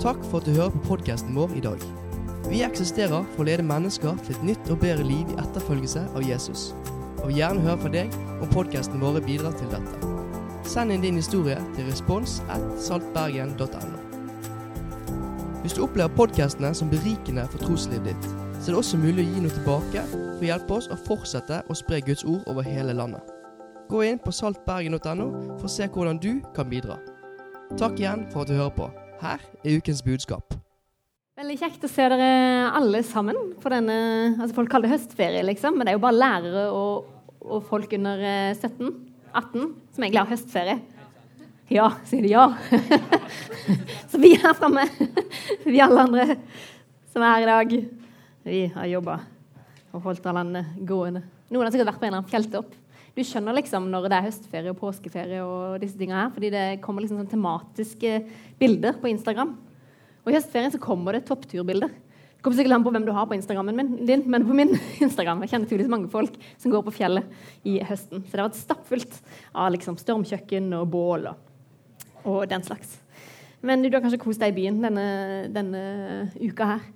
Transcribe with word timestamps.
Takk 0.00 0.22
for 0.30 0.40
at 0.40 0.46
du 0.48 0.54
hører 0.56 0.72
på 0.72 0.80
podkasten 0.86 1.34
vår 1.36 1.50
i 1.58 1.60
dag. 1.60 1.82
Vi 2.48 2.62
eksisterer 2.64 3.24
for 3.34 3.42
å 3.42 3.44
lede 3.50 3.66
mennesker 3.68 4.14
til 4.24 4.32
et 4.32 4.44
nytt 4.48 4.70
og 4.72 4.78
bedre 4.80 5.04
liv 5.04 5.28
i 5.28 5.36
etterfølgelse 5.42 6.06
av 6.16 6.24
Jesus. 6.24 6.70
Og 7.18 7.26
vil 7.26 7.42
gjerne 7.42 7.60
høre 7.66 7.82
fra 7.82 7.90
deg 7.92 8.14
om 8.40 8.48
podkasten 8.48 9.02
våre 9.02 9.20
bidrar 9.20 9.52
til 9.60 9.68
dette. 9.68 10.14
Send 10.64 10.94
inn 10.94 11.04
din 11.04 11.18
historie 11.20 11.58
til 11.74 11.84
respons 11.90 12.38
at 12.48 12.64
saltbergen.no. 12.80 13.98
Hvis 15.60 15.76
du 15.76 15.82
opplever 15.84 16.16
podkastene 16.16 16.72
som 16.72 16.88
berikende 16.88 17.44
for 17.52 17.60
troslivet 17.66 18.14
ditt, 18.14 18.30
så 18.56 18.70
er 18.70 18.72
det 18.72 18.80
også 18.80 19.02
mulig 19.04 19.26
å 19.26 19.28
gi 19.34 19.44
noe 19.44 19.58
tilbake 19.58 20.06
for 20.14 20.40
å 20.40 20.48
hjelpe 20.48 20.78
oss 20.78 20.88
å 20.88 20.96
fortsette 21.04 21.60
å 21.68 21.76
spre 21.76 22.00
Guds 22.08 22.24
ord 22.24 22.48
over 22.48 22.64
hele 22.64 22.96
landet. 22.96 23.20
Gå 23.92 24.00
inn 24.08 24.24
på 24.24 24.32
saltbergen.no 24.32 25.28
for 25.58 25.68
å 25.68 25.74
se 25.76 25.92
hvordan 25.92 26.24
du 26.24 26.32
kan 26.56 26.72
bidra. 26.72 26.96
Takk 27.76 28.00
igjen 28.00 28.24
for 28.32 28.46
at 28.46 28.48
du 28.48 28.56
hører 28.56 28.76
på. 28.80 28.90
Her 29.20 29.42
er 29.64 29.76
ukens 29.76 30.00
budskap. 30.04 30.54
Veldig 31.40 31.56
kjekt 31.60 31.84
å 31.84 31.88
se 31.88 32.04
dere 32.12 32.28
alle 32.76 33.02
sammen 33.06 33.36
på 33.60 33.70
denne 33.72 33.96
altså 34.34 34.54
Folk 34.56 34.70
kaller 34.72 34.88
det 34.88 34.96
høstferie, 34.96 35.44
liksom, 35.48 35.76
men 35.76 35.86
det 35.86 35.92
er 35.92 35.98
jo 35.98 36.02
bare 36.04 36.18
lærere 36.18 36.64
og, 36.76 37.10
og 37.40 37.62
folk 37.68 37.92
under 37.96 38.24
17, 38.56 38.88
eh, 38.88 39.36
18 39.40 39.68
som 39.94 40.04
egentlig 40.04 40.20
har 40.20 40.32
høstferie. 40.32 40.78
Ja, 41.70 41.86
sier 42.08 42.26
de 42.26 42.32
ja. 42.32 42.48
Så 44.10 44.18
vi 44.20 44.34
her 44.40 44.56
framme, 44.58 44.84
vi 45.64 45.80
alle 45.84 46.04
andre 46.08 46.26
som 47.12 47.22
er 47.22 47.36
her 47.36 47.44
i 47.44 47.50
dag, 47.50 47.76
vi 48.50 48.64
har 48.74 48.90
jobba 48.90 49.20
og 49.90 50.04
holdt 50.04 50.26
landet 50.32 50.76
gående. 50.86 51.22
Noen 51.50 51.66
har 51.66 51.74
sikkert 51.74 51.92
vært 51.92 52.02
på 52.02 52.06
en 52.08 52.12
eller 52.12 52.22
annen 52.22 52.32
fjelltopp. 52.32 52.74
Du 53.16 53.22
skjønner 53.26 53.56
liksom 53.56 53.88
når 53.90 54.06
det 54.06 54.18
er 54.18 54.28
høstferie 54.28 54.70
og 54.70 54.78
påskeferie 54.78 55.40
og 55.42 55.80
disse 55.82 55.98
tingene 55.98 56.22
her, 56.22 56.30
fordi 56.34 56.52
det 56.54 56.66
kommer 56.84 57.02
liksom 57.02 57.18
sånn 57.18 57.32
tematiske 57.32 58.20
bilder 58.60 59.00
på 59.00 59.10
Instagram. 59.10 59.56
Og 60.22 60.30
i 60.30 60.36
høstferien 60.36 60.72
så 60.72 60.80
kommer 60.82 61.16
det 61.16 61.24
toppturbilder. 61.28 61.90
Det 61.90 62.44
kommer 62.44 62.56
sikkert 62.56 62.78
an 62.78 62.84
på 62.86 62.92
hvem 62.94 63.04
du 63.04 63.12
har 63.12 63.26
på 63.28 63.36
Instagrammen 63.36 63.76
min, 63.76 63.88
din, 64.08 64.22
men 64.30 64.46
på 64.48 64.54
min 64.56 64.70
Instagram 65.04 65.42
jeg 65.44 65.52
kjenner 65.52 65.68
tydeligvis 65.68 65.92
mange 65.92 66.08
folk 66.12 66.38
som 66.54 66.72
går 66.72 66.86
på 66.86 66.94
fjellet 66.96 67.66
i 67.68 67.74
høsten. 67.84 68.22
Så 68.22 68.32
det 68.32 68.40
har 68.40 68.48
vært 68.48 68.60
stappfullt 68.62 69.18
av 69.52 69.74
liksom 69.74 69.98
stormkjøkken 70.00 70.70
og 70.78 70.86
bål 70.94 71.28
og, 71.32 71.42
og, 72.22 72.40
den 72.48 72.64
slags. 72.64 72.96
Men 73.60 73.84
du 73.84 73.90
har 73.90 74.00
kanskje 74.00 74.22
kost 74.22 74.40
deg 74.40 74.54
i 74.54 74.58
byen 74.62 74.80
denne, 74.86 75.06
denne 75.52 75.82
uka 76.40 76.70
her. 76.76 76.88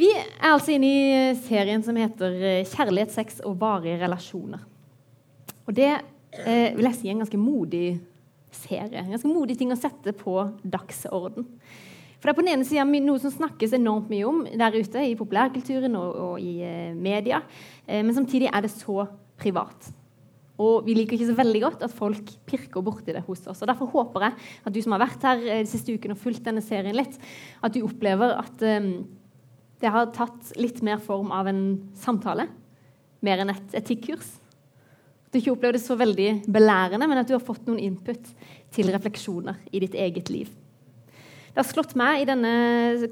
Vi 0.00 0.08
er 0.16 0.54
altså 0.54 0.72
inne 0.78 0.88
i 0.88 1.34
serien 1.44 1.84
som 1.84 1.98
heter 2.00 2.64
'Kjærlighet, 2.64 3.12
sex 3.12 3.42
og 3.44 3.58
varige 3.60 4.00
relasjoner'. 4.00 4.71
Og 5.66 5.76
det 5.76 5.90
eh, 5.92 6.72
vil 6.76 6.88
jeg 6.88 6.98
si 6.98 7.08
er 7.08 7.16
en 7.16 7.22
ganske 7.24 7.40
modig 7.40 7.86
serie. 8.52 9.00
En 9.00 9.14
ganske 9.14 9.30
modig 9.30 9.56
ting 9.60 9.72
å 9.72 9.78
sette 9.78 10.14
på 10.16 10.36
dagsorden. 10.62 11.48
For 12.22 12.28
det 12.28 12.34
er 12.34 12.38
på 12.38 12.44
den 12.44 12.52
ene 12.52 12.66
sida 12.66 12.84
noe 12.86 13.18
som 13.18 13.32
snakkes 13.34 13.74
enormt 13.74 14.12
mye 14.12 14.26
om 14.28 14.44
der 14.46 14.76
ute 14.78 15.02
i 15.08 15.16
populærkulturen 15.18 15.96
og, 15.98 16.20
og 16.26 16.36
i 16.38 16.60
eh, 16.62 16.92
media, 16.94 17.42
eh, 17.86 18.04
men 18.04 18.14
samtidig 18.14 18.50
er 18.52 18.62
det 18.62 18.70
så 18.70 19.08
privat. 19.42 19.90
Og 20.62 20.84
vi 20.86 20.94
liker 20.94 21.16
ikke 21.16 21.30
så 21.30 21.38
veldig 21.38 21.62
godt 21.64 21.82
at 21.86 21.94
folk 21.96 22.28
pirker 22.46 22.84
borti 22.84 23.14
det 23.14 23.24
hos 23.26 23.42
oss. 23.50 23.64
Og 23.64 23.70
Derfor 23.70 23.90
håper 23.90 24.28
jeg 24.28 24.36
at 24.38 24.74
du 24.74 24.78
som 24.84 24.94
har 24.94 25.02
vært 25.02 25.26
her 25.26 25.42
eh, 25.42 25.64
de 25.64 25.72
siste 25.72 25.96
ukene 25.96 26.14
og 26.14 26.22
fulgt 26.22 26.46
denne 26.46 26.62
serien 26.64 26.94
litt, 26.94 27.18
at 27.58 27.74
du 27.74 27.82
opplever 27.86 28.36
at 28.38 28.62
eh, 28.66 28.92
det 29.82 29.90
har 29.90 30.12
tatt 30.14 30.52
litt 30.62 30.78
mer 30.86 31.02
form 31.02 31.32
av 31.34 31.50
en 31.50 31.64
samtale, 31.98 32.46
mer 33.26 33.42
enn 33.42 33.50
et 33.50 33.76
etikkurs. 33.82 34.36
Du 35.32 35.38
ikke 35.40 35.54
opplevde 35.54 35.78
det 35.78 35.86
så 35.86 35.96
veldig 35.96 36.28
belærende, 36.52 37.06
men 37.08 37.22
at 37.22 37.28
du 37.30 37.32
har 37.32 37.44
fått 37.44 37.64
noen 37.64 37.80
input 37.80 38.26
til 38.72 38.90
refleksjoner 38.92 39.62
i 39.72 39.80
ditt 39.80 39.96
eget 39.96 40.28
liv. 40.28 40.50
Det 41.52 41.60
har 41.60 41.68
slått 41.68 41.94
meg 41.96 42.22
i 42.22 42.26
denne, 42.28 42.52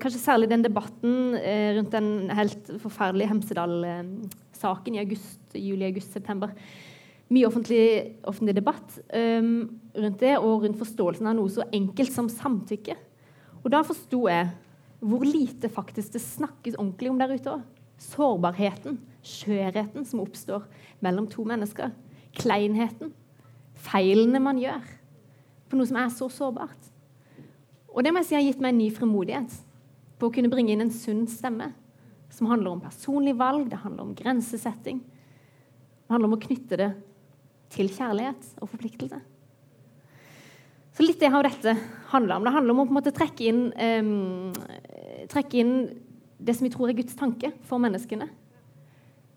kanskje 0.01 0.21
særlig 0.21 0.49
den 0.49 0.65
debatten 0.65 1.35
eh, 1.37 1.75
rundt 1.77 1.93
den 1.93 2.29
helt 2.37 2.71
forferdelige 2.81 3.29
Hemsedal-saken 3.29 4.97
i 4.97 5.01
august, 5.01 5.41
juli, 5.57 5.89
august, 5.89 6.13
september. 6.17 6.53
Mye 7.33 7.49
offentlig, 7.49 7.85
offentlig 8.29 8.57
debatt 8.57 8.97
um, 9.13 9.69
rundt 9.95 10.21
det, 10.21 10.35
og 10.41 10.65
rundt 10.65 10.81
forståelsen 10.81 11.29
av 11.31 11.37
noe 11.39 11.53
så 11.53 11.69
enkelt 11.73 12.13
som 12.13 12.29
samtykke. 12.33 12.97
Og 13.61 13.69
da 13.73 13.85
forsto 13.87 14.25
jeg 14.29 14.49
hvor 15.01 15.25
lite 15.25 15.71
faktisk 15.73 16.17
det 16.17 16.25
snakkes 16.25 16.77
ordentlig 16.77 17.13
om 17.13 17.21
der 17.21 17.33
ute 17.33 17.55
òg. 17.55 17.65
Sårbarheten, 18.01 18.99
skjørheten 19.25 20.09
som 20.09 20.25
oppstår 20.25 20.65
mellom 21.05 21.29
to 21.31 21.45
mennesker. 21.49 21.93
Kleinheten. 22.39 23.15
Feilene 23.81 24.43
man 24.43 24.61
gjør 24.61 24.85
på 25.71 25.79
noe 25.79 25.89
som 25.89 25.99
er 26.01 26.11
så 26.13 26.29
sårbart. 26.33 26.89
Og 27.91 28.05
det 28.05 28.13
må 28.13 28.23
jeg 28.23 28.31
si 28.31 28.39
har 28.39 28.45
gitt 28.45 28.63
meg 28.63 28.75
en 28.75 28.81
ny 28.83 28.89
fremodighet 28.95 29.55
på 30.21 30.29
å 30.29 30.35
kunne 30.35 30.51
bringe 30.53 30.75
inn 30.75 30.85
en 30.85 30.95
sunn 30.95 31.25
stemme 31.31 31.71
som 32.31 32.47
handler 32.51 32.77
om 32.77 32.83
personlig 32.83 33.35
valg, 33.39 33.67
det 33.71 33.81
handler 33.83 34.05
om 34.05 34.15
grensesetting. 34.15 35.01
Det 35.03 36.13
handler 36.13 36.31
om 36.31 36.37
å 36.37 36.43
knytte 36.43 36.79
det 36.79 36.91
til 37.75 37.91
kjærlighet 37.91 38.47
og 38.63 38.71
forpliktelse. 38.71 39.19
Så 40.95 41.07
litt 41.07 41.21
det 41.23 41.31
har 41.33 41.47
dette 41.47 41.75
handla 42.11 42.37
om. 42.37 42.47
Det 42.47 42.55
handler 42.55 42.75
om 42.75 42.83
å 42.83 42.87
på 42.87 42.93
en 42.93 42.99
måte 42.99 43.15
trekke 43.15 43.47
inn, 43.47 43.61
eh, 43.73 45.27
trekke 45.31 45.59
inn 45.63 45.75
det 46.39 46.57
som 46.57 46.67
vi 46.67 46.73
tror 46.75 46.91
er 46.91 46.99
Guds 46.99 47.15
tanke 47.19 47.53
for 47.63 47.79
menneskene. 47.83 48.29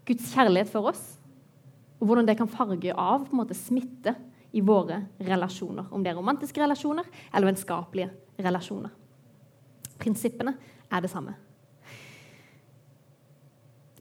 Guds 0.06 0.34
kjærlighet 0.34 0.70
for 0.70 0.90
oss, 0.92 1.20
og 2.04 2.10
hvordan 2.10 2.28
det 2.28 2.36
kan 2.36 2.52
farge 2.52 2.92
av, 2.92 3.24
på 3.24 3.32
en 3.32 3.40
måte 3.40 3.56
smitte 3.56 4.12
i 4.52 4.62
våre 4.62 5.00
relasjoner. 5.24 5.88
Om 5.88 6.04
det 6.04 6.12
er 6.12 6.18
romantiske 6.20 6.60
relasjoner 6.60 7.08
eller 7.32 7.48
vennskapelige 7.48 8.44
relasjoner. 8.44 8.92
Prinsippene 10.02 10.52
er 10.92 11.06
det 11.06 11.12
samme. 11.14 11.38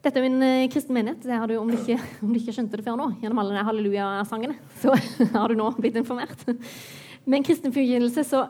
Dette 0.03 0.19
er 0.19 0.25
min 0.25 0.43
uh, 0.43 0.67
kristen 0.67 0.97
menighet. 0.97 1.23
Det 1.23 1.39
har 1.39 1.47
du, 1.47 1.55
om, 1.61 1.71
du 1.71 1.79
ikke, 1.79 1.95
om, 2.25 2.35
du 2.35 2.41
ikke, 2.41 2.57
skjønte 2.57 2.75
det 2.75 2.83
før 2.83 2.99
nå, 2.99 3.07
gjennom 3.23 3.39
alle 3.39 3.63
halleluja-sangene, 3.71 4.59
så 4.83 4.97
har 5.31 5.47
du 5.47 5.55
nå 5.63 5.71
blitt 5.79 5.95
informert. 6.03 6.43
Med 7.23 7.39
en 7.39 7.47
kristen 7.47 7.71
forkynnelse 7.71 8.27
så, 8.27 8.45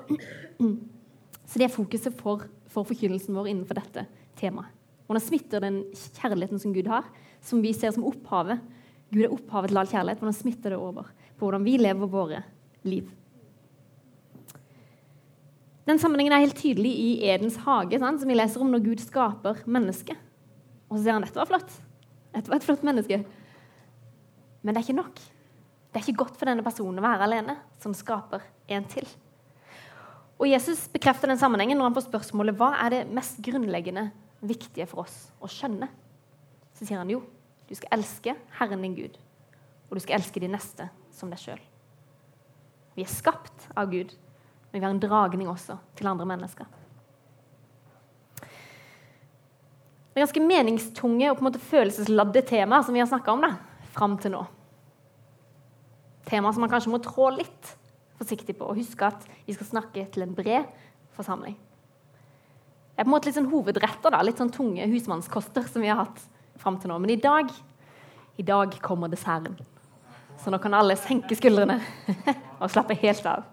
så 1.46 1.62
det 1.62 1.70
er 1.70 1.76
fokuset 1.78 2.18
for, 2.18 2.48
for 2.74 2.90
forkynnelsen 2.90 3.38
vår 3.38 3.54
innenfor 3.54 3.78
dette 3.78 4.10
temaet. 4.42 4.74
Hvordan 5.06 5.22
smitter 5.22 5.62
den 5.62 5.84
kjærligheten 5.94 6.62
som 6.64 6.74
Gud 6.74 6.90
har, 6.90 7.06
som 7.44 7.62
vi 7.62 7.76
ser 7.76 7.94
som 7.94 8.08
opphavet 8.08 8.64
Gud 9.14 9.28
er 9.28 9.34
opphavet 9.36 9.72
til 9.72 9.80
all 9.80 9.92
kjærlighet. 9.92 10.22
Hvordan 10.24 10.38
smitter 10.38 10.74
det 10.74 10.80
over 10.80 11.12
på 11.38 11.46
hvordan 11.46 11.66
vi 11.66 11.78
lever 11.78 12.10
våre 12.10 12.42
liv? 12.88 13.12
Den 15.84 16.00
sammenhengen 16.00 16.34
er 16.34 16.46
helt 16.46 16.58
tydelig 16.58 16.92
i 16.96 17.10
Edens 17.28 17.60
hage, 17.66 18.00
sant? 18.00 18.22
som 18.22 18.30
vi 18.32 18.38
leser 18.38 18.64
om 18.64 18.72
når 18.72 18.86
Gud 18.86 19.04
skaper 19.04 19.60
mennesket. 19.68 20.20
Og 20.88 20.96
så 20.96 21.04
sier 21.04 21.18
han 21.18 21.26
dette 21.26 21.40
var 21.40 21.50
flott. 21.50 21.74
Dette 22.34 22.50
var 22.50 22.62
et 22.62 22.66
flott 22.66 22.86
menneske. 22.88 23.20
Men 24.64 24.72
det 24.72 24.80
er 24.80 24.88
ikke 24.88 25.02
nok. 25.02 25.20
Det 25.20 26.00
er 26.00 26.08
ikke 26.08 26.24
godt 26.24 26.40
for 26.40 26.50
denne 26.50 26.64
personen 26.66 27.02
å 27.02 27.06
være 27.06 27.28
alene, 27.28 27.58
som 27.84 27.94
skaper 27.94 28.46
en 28.72 28.88
til. 28.90 29.06
Og 30.40 30.48
Jesus 30.50 30.88
bekrefter 30.92 31.30
den 31.30 31.40
sammenhengen 31.40 31.78
når 31.78 31.92
han 31.92 31.98
får 31.98 32.08
spørsmålet 32.08 32.58
hva 32.58 32.72
er 32.82 32.96
det 32.96 33.04
mest 33.14 33.38
grunnleggende 33.44 34.08
viktige 34.44 34.88
for 34.90 35.04
oss 35.04 35.18
å 35.44 35.52
skjønne. 35.52 35.92
Så 36.74 36.88
sier 36.88 37.00
han 37.00 37.12
jo, 37.12 37.22
du 37.70 37.76
skal 37.78 38.00
elske 38.00 38.36
Herren 38.60 38.84
din 38.84 38.96
Gud, 38.98 39.18
og 39.90 39.98
du 39.98 40.04
skal 40.04 40.20
elske 40.20 40.42
de 40.44 40.52
neste 40.52 40.90
som 41.14 41.32
deg 41.32 41.42
sjøl. 41.42 41.62
Vi 42.94 43.06
er 43.06 43.12
skapt 43.12 43.68
av 43.74 43.90
Gud, 43.92 44.14
men 44.72 44.80
vi 44.80 44.86
har 44.86 44.94
en 44.94 45.02
dragning 45.02 45.50
også 45.50 45.78
til 45.98 46.10
andre 46.10 46.28
mennesker. 46.30 46.68
Det 50.14 50.20
er 50.20 50.28
ganske 50.28 50.46
meningstunge 50.46 51.30
og 51.32 51.40
på 51.40 51.42
en 51.42 51.48
måte 51.48 51.64
følelsesladde 51.72 52.44
tema 52.46 52.84
som 52.86 52.94
vi 52.94 53.02
har 53.02 53.10
snakka 53.10 53.34
om 53.34 53.42
da, 53.42 53.56
fram 53.96 54.20
til 54.22 54.36
nå. 54.36 54.44
Tema 56.30 56.52
som 56.54 56.62
man 56.62 56.70
kanskje 56.72 56.92
må 56.94 57.00
trå 57.02 57.32
litt 57.34 57.72
forsiktig 58.20 58.54
på 58.60 58.68
og 58.70 58.78
huske 58.78 59.08
at 59.08 59.26
vi 59.48 59.56
skal 59.58 59.72
snakke 59.72 60.06
til 60.14 60.28
en 60.28 60.36
bred 60.38 60.70
forsamling. 61.18 61.56
Det 62.94 63.02
er 63.02 63.08
på 63.08 63.10
en 63.10 63.16
måte 63.16 63.26
litt 63.26 63.40
sånn 63.40 63.50
hovedretter, 63.50 64.14
da, 64.14 64.22
litt 64.22 64.38
sånn 64.38 64.54
tunge 64.54 64.86
husmannskoster 64.92 65.66
som 65.66 65.82
vi 65.82 65.90
har 65.90 66.04
hatt 66.04 66.22
fram 66.60 66.80
til 66.80 66.92
nå. 66.92 66.98
Men 67.02 67.14
i 67.14 67.20
dag, 67.22 67.50
i 68.38 68.46
dag 68.46 68.76
kommer 68.82 69.12
desserten. 69.12 69.58
Så 70.40 70.52
nå 70.52 70.60
kan 70.60 70.74
alle 70.76 70.96
senke 71.00 71.36
skuldrene 71.38 71.80
og 72.62 72.72
slappe 72.72 72.98
helt 73.00 73.26
av. 73.30 73.46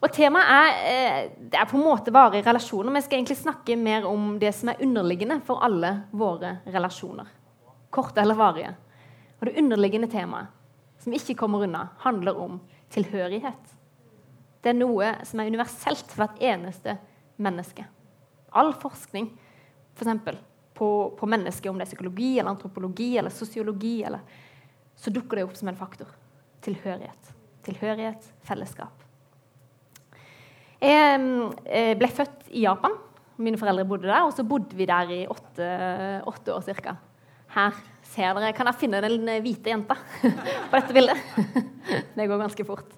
Og 0.00 0.08
Temaet 0.16 0.48
er, 0.48 0.78
eh, 0.88 1.32
det 1.52 1.58
er 1.60 1.68
på 1.68 1.76
en 1.76 1.84
måte 1.84 2.12
varige 2.12 2.46
relasjoner. 2.46 2.88
men 2.88 3.00
jeg 3.00 3.04
skal 3.08 3.18
egentlig 3.18 3.36
snakke 3.36 3.76
mer 3.76 4.06
om 4.08 4.38
det 4.38 4.54
som 4.54 4.68
er 4.68 4.80
underliggende 4.80 5.40
for 5.44 5.60
alle 5.62 6.04
våre 6.12 6.60
relasjoner. 6.66 7.26
Korte 7.90 8.20
eller 8.20 8.34
varige. 8.34 8.74
Og 9.40 9.46
Det 9.46 9.56
underliggende 9.58 10.08
temaet, 10.08 10.48
som 10.98 11.12
ikke 11.12 11.34
kommer 11.34 11.64
unna, 11.64 11.88
handler 11.98 12.36
om 12.36 12.60
tilhørighet. 12.90 13.76
Det 14.62 14.70
er 14.70 14.76
noe 14.76 15.14
som 15.24 15.40
er 15.40 15.48
universelt 15.48 16.04
for 16.12 16.24
hvert 16.24 16.40
eneste 16.40 16.98
menneske. 17.38 17.86
All 18.52 18.72
forskning, 18.72 19.30
f.eks 19.96 20.49
på, 20.80 20.88
på 21.18 21.28
mennesket, 21.28 21.68
om 21.68 21.76
det 21.76 21.84
er 21.84 21.92
psykologi 21.92 22.30
eller 22.38 22.54
antropologi 22.54 23.10
eller 23.20 23.32
sosiologi, 23.34 23.98
eller, 24.08 24.24
så 24.96 25.12
dukker 25.12 25.36
det 25.36 25.44
opp 25.44 25.58
som 25.58 25.68
en 25.68 25.76
faktor. 25.76 26.08
Tilhørighet. 26.64 27.34
Tilhørighet, 27.66 28.30
fellesskap. 28.48 29.04
Jeg 30.80 31.20
eh, 31.68 31.92
ble 32.00 32.08
født 32.08 32.48
i 32.56 32.64
Japan. 32.64 32.96
Mine 33.40 33.60
foreldre 33.60 33.84
bodde 33.88 34.08
der, 34.08 34.24
og 34.24 34.32
så 34.36 34.44
bodde 34.48 34.76
vi 34.76 34.88
der 34.88 35.12
i 35.12 35.20
åtte, 35.28 35.68
åtte 36.28 36.56
år 36.56 36.64
ca. 36.80 36.96
Her 37.50 37.76
ser 38.06 38.36
dere 38.36 38.54
Kan 38.54 38.68
jeg 38.70 38.78
finne 38.80 39.00
den 39.04 39.28
hvite 39.44 39.72
jenta 39.72 39.96
på 40.70 40.78
dette 40.78 40.96
bildet? 40.96 41.20
Det 42.16 42.28
går 42.28 42.40
ganske 42.40 42.66
fort. 42.68 42.96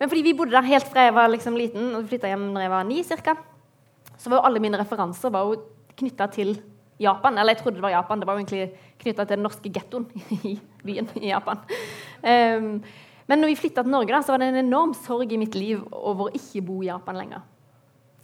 Men 0.00 0.10
fordi 0.10 0.24
vi 0.26 0.34
bodde 0.34 0.54
der 0.54 0.66
helt 0.66 0.88
fra 0.90 1.06
jeg 1.06 1.14
var 1.14 1.30
liksom 1.30 1.54
liten, 1.58 1.92
og 1.94 2.08
flytta 2.10 2.30
hjem 2.30 2.48
når 2.50 2.66
jeg 2.66 2.74
var 2.74 2.86
ni 2.88 3.02
ca., 3.06 3.36
så 4.18 4.30
var 4.30 4.40
jo 4.40 4.46
alle 4.48 4.62
mine 4.62 4.78
referanser 4.78 5.30
var 5.34 5.54
knytta 5.98 6.28
til 6.34 6.54
Japan. 7.02 7.38
Eller 7.38 7.56
jeg 7.56 7.62
trodde 7.62 7.80
det 7.80 7.86
var 7.86 7.94
Japan, 7.94 8.20
det 8.20 8.28
var 8.28 8.38
jo 8.38 8.44
egentlig 8.44 8.90
knytta 9.02 9.26
til 9.26 9.36
den 9.36 9.46
norske 9.46 9.72
gettoen 9.72 10.08
i 10.52 10.56
byen 10.86 11.10
i 11.20 11.30
Japan. 11.30 11.64
Um, 12.22 12.76
men 13.30 13.40
når 13.40 13.52
vi 13.52 13.60
flytta 13.62 13.84
til 13.84 13.94
Norge, 13.94 14.12
da, 14.12 14.20
så 14.24 14.34
var 14.34 14.42
det 14.42 14.50
en 14.52 14.64
enorm 14.64 14.92
sorg 14.98 15.30
i 15.32 15.40
mitt 15.40 15.54
liv 15.56 15.82
over 15.92 16.28
å 16.28 16.36
ikke 16.36 16.64
bo 16.66 16.82
i 16.82 16.90
Japan 16.90 17.20
lenger. 17.20 17.44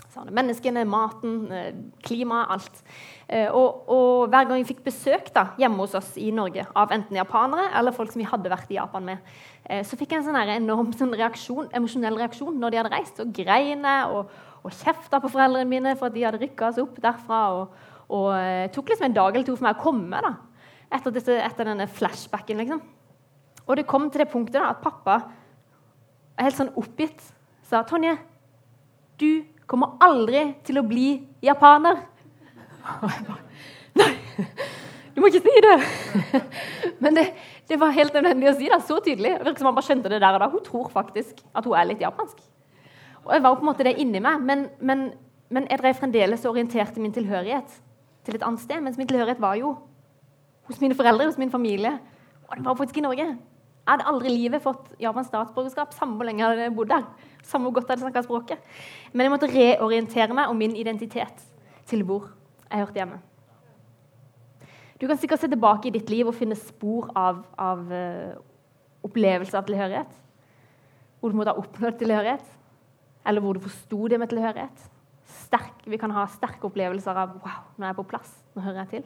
Sånn, 0.09 0.31
menneskene, 0.35 0.83
maten, 0.89 1.35
eh, 1.53 1.73
klimaet, 2.03 2.51
alt. 2.55 2.83
Eh, 3.29 3.47
og, 3.53 3.85
og, 3.93 4.31
hver 4.33 4.49
gang 4.49 4.57
vi 4.57 4.71
fikk 4.71 4.81
besøk 4.87 5.29
da, 5.35 5.51
hjemme 5.61 5.85
hos 5.85 5.95
oss 5.99 6.15
i 6.17 6.31
Norge 6.33 6.65
av 6.81 6.95
enten 6.97 7.19
japanere 7.19 7.67
eller 7.77 7.93
folk 7.93 8.15
som 8.15 8.23
vi 8.23 8.29
hadde 8.29 8.49
vært 8.49 8.73
i 8.73 8.79
Japan 8.79 9.05
med, 9.05 9.35
eh, 9.69 9.83
så 9.85 9.99
fikk 10.01 10.15
jeg 10.15 10.23
en 10.23 10.31
sånn 10.31 10.53
enorm 10.55 10.95
sånn 10.97 11.13
reaksjon, 11.13 11.69
emosjonell 11.77 12.17
reaksjon 12.19 12.57
når 12.57 12.73
de 12.73 12.81
hadde 12.81 12.95
reist. 12.97 13.21
Og 13.21 13.35
greine 13.37 13.99
og, 14.15 14.33
og 14.65 14.73
kjefta 14.81 15.21
på 15.21 15.31
foreldrene 15.35 15.69
mine 15.69 15.93
for 16.01 16.09
at 16.09 16.17
de 16.17 16.25
hadde 16.25 16.41
rykka 16.41 16.73
oss 16.73 16.81
opp 16.81 16.97
derfra. 17.05 17.43
Og, 17.61 17.85
og 18.09 18.29
det 18.33 18.71
tok 18.73 18.93
liksom 18.93 19.11
en 19.11 19.17
dag 19.17 19.35
eller 19.35 19.47
to 19.47 19.57
for 19.57 19.69
meg 19.69 19.77
å 19.77 19.83
komme 19.83 20.21
da, 20.25 20.33
etter, 20.97 21.13
disse, 21.13 21.35
etter 21.45 21.69
denne 21.69 21.89
flashbacken. 21.93 22.61
liksom. 22.63 22.81
Og 23.67 23.77
det 23.77 23.89
kom 23.89 24.09
til 24.09 24.25
det 24.25 24.31
punktet 24.33 24.57
da, 24.57 24.71
at 24.73 24.81
pappa 24.85 25.21
helt 26.39 26.57
sånn 26.57 26.73
oppgitt 26.79 27.21
sa 27.69 27.83
Tonje, 27.85 28.15
du 29.21 29.45
kommer 29.69 29.99
aldri 30.01 30.55
til 30.65 30.81
å 30.81 30.87
bli 30.89 31.19
japaner. 31.45 32.01
Og 33.03 33.11
jeg 33.13 33.27
bare 33.29 33.45
Nei, 33.99 34.13
du 35.15 35.21
må 35.21 35.29
ikke 35.29 35.43
si 35.43 35.61
det! 35.65 36.41
Men 37.03 37.17
det, 37.17 37.25
det 37.67 37.79
var 37.81 37.97
helt 37.97 38.15
nødvendig 38.15 38.47
å 38.47 38.55
si 38.55 38.69
det 38.71 38.79
så 38.87 39.01
tydelig. 39.03 39.33
Det 39.35 39.49
virker 39.49 39.65
som 39.65 39.69
han 39.73 39.75
bare 39.75 39.89
skjønte 39.89 40.13
det 40.13 40.21
der 40.23 40.37
og 40.37 40.45
da. 40.45 40.49
Hun 40.53 40.63
tror 40.63 40.93
faktisk 40.93 41.41
at 41.51 41.67
hun 41.67 41.75
er 41.75 41.89
litt 41.89 42.05
japansk. 42.05 42.39
Og 43.25 43.33
jeg 43.35 43.43
var 43.43 43.57
på 43.59 43.65
en 43.65 43.71
måte 43.73 43.87
det 43.89 43.97
inni 43.99 44.23
meg, 44.23 44.45
men, 44.47 44.63
men, 44.79 45.03
men 45.51 45.67
jeg 45.67 45.83
drev 45.83 45.99
fremdeles 45.99 46.47
og 46.47 46.55
orienterte 46.55 47.03
min 47.03 47.17
tilhørighet 47.17 47.75
til 48.29 48.37
et 48.37 48.45
annet 48.45 48.63
sted. 48.63 48.81
Mens 48.85 48.99
min 49.01 49.09
tilhørighet 49.09 49.41
var 49.41 49.57
jo 49.59 49.75
hos 50.69 50.81
mine 50.83 50.97
foreldre, 50.97 51.31
hos 51.31 51.39
min 51.41 51.53
familie. 51.53 51.95
Og 52.49 52.57
det 52.57 52.65
var 52.65 52.77
faktisk 52.77 53.01
i 53.01 53.05
Norge. 53.07 53.27
Jeg 53.89 53.95
hadde 53.95 54.09
aldri 54.11 54.29
i 54.29 54.37
livet 54.37 54.61
fått 54.61 54.91
japansk 55.01 55.31
statsborgerskap, 55.31 55.95
samme 55.97 56.19
hvor 56.19 56.29
lenge 56.29 56.45
jeg 56.45 56.59
hadde 56.59 56.77
bodd 56.77 56.91
der. 56.93 57.07
Samme 57.43 57.69
hvor 57.69 57.79
godt 57.79 57.89
jeg 57.89 57.97
hadde 57.97 58.05
snakka 58.05 58.23
språket. 58.27 58.75
Men 59.13 59.25
jeg 59.25 59.33
måtte 59.33 59.49
reorientere 59.49 60.37
meg 60.37 60.53
om 60.53 60.61
min 60.61 60.77
identitet 60.77 61.41
til 61.89 62.05
hvor 62.05 62.29
jeg 62.69 62.85
hørte 62.85 63.01
hjemme. 63.01 63.23
Du 65.01 65.07
kan 65.07 65.17
sikkert 65.17 65.41
se 65.41 65.49
tilbake 65.49 65.89
i 65.89 65.95
ditt 65.95 66.11
liv 66.11 66.29
og 66.29 66.37
finne 66.37 66.59
spor 66.59 67.09
av, 67.17 67.41
av 67.57 67.85
uh, 67.89 68.37
opplevelse 69.07 69.57
av 69.57 69.65
tilhørighet. 69.69 70.13
Hvor 71.21 71.33
du 71.33 71.39
måtte 71.39 71.55
ha 71.55 71.63
oppnådd 71.63 71.97
tilhørighet, 72.03 72.45
eller 73.27 73.41
hvor 73.41 73.57
du 73.57 73.65
forsto 73.65 74.09
det 74.11 74.19
med 74.21 74.29
tilhørighet. 74.29 74.89
Sterk, 75.49 75.87
vi 75.89 75.97
kan 76.01 76.13
ha 76.13 76.27
sterke 76.29 76.69
opplevelser 76.69 77.17
av 77.17 77.39
'wow, 77.39 77.63
nå 77.77 77.85
er 77.85 77.95
jeg 77.95 77.97
på 77.97 78.11
plass', 78.11 78.37
nå 78.55 78.63
hører 78.63 78.85
jeg 78.85 78.89
til. 78.89 79.05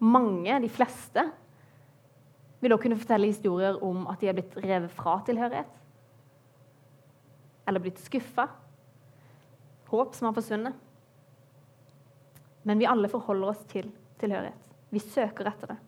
Mange, 0.00 0.60
de 0.60 0.68
fleste, 0.68 1.24
vil 2.60 2.72
også 2.72 2.82
kunne 2.82 2.98
fortelle 2.98 3.28
historier 3.28 3.78
om 3.84 4.06
at 4.08 4.20
de 4.20 4.28
er 4.28 4.36
blitt 4.36 4.56
revet 4.56 4.90
fra 4.90 5.18
tilhørighet. 5.26 5.72
Eller 7.68 7.80
blitt 7.80 8.00
skuffa. 8.00 8.48
Håp 9.88 10.14
som 10.14 10.28
har 10.28 10.36
forsvunnet. 10.36 10.74
Men 12.64 12.80
vi 12.80 12.88
alle 12.88 13.08
forholder 13.12 13.48
oss 13.52 13.64
til 13.68 13.90
tilhørighet. 14.20 14.70
Vi 14.90 14.98
søker 14.98 15.48
etter 15.50 15.74
det. 15.74 15.78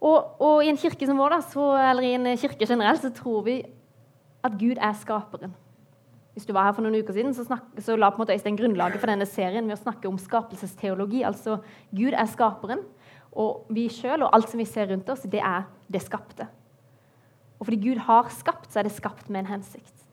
Og, 0.00 0.40
og 0.40 0.64
i 0.64 0.68
en 0.68 0.76
kirke 0.76 1.08
som 1.08 1.18
vår, 1.18 1.36
da, 1.36 1.40
så, 1.40 1.70
eller 1.90 2.04
i 2.04 2.14
en 2.18 2.28
kirke 2.36 2.68
generelt, 2.68 3.00
så 3.00 3.10
tror 3.16 3.46
vi 3.46 3.60
at 4.44 4.58
Gud 4.60 4.76
er 4.76 4.92
skaperen. 5.00 5.54
Hvis 6.36 6.44
du 6.44 6.52
var 6.52 6.68
her 6.68 6.74
for 6.76 6.84
noen 6.84 7.00
uker 7.00 7.16
siden, 7.16 7.32
så, 7.32 7.46
snak, 7.48 7.64
så 7.80 7.94
la 7.96 8.10
på 8.12 8.20
en 8.20 8.26
måte 8.26 8.34
Øystein 8.36 8.58
grunnlaget 8.58 9.00
for 9.00 9.08
denne 9.08 9.24
serien 9.24 9.64
med 9.64 9.78
å 9.78 9.80
snakke 9.80 10.04
om 10.10 10.18
skapelsesteologi. 10.20 11.22
Altså 11.24 11.62
Gud 11.96 12.12
er 12.12 12.28
skaperen, 12.28 12.82
og 13.32 13.70
vi 13.72 13.86
sjøl 13.92 14.26
og 14.26 14.36
alt 14.36 14.52
som 14.52 14.60
vi 14.60 14.68
ser 14.68 14.90
rundt 14.90 15.08
oss, 15.12 15.24
det 15.32 15.40
er 15.40 15.64
det 15.88 16.02
skapte. 16.04 16.44
Og 17.56 17.68
fordi 17.68 17.80
Gud 17.80 18.02
har 18.04 18.28
skapt, 18.36 18.68
så 18.68 18.82
er 18.82 18.88
det 18.88 18.92
skapt 18.92 19.30
med 19.32 19.46
en 19.46 19.54
hensikt. 19.54 20.04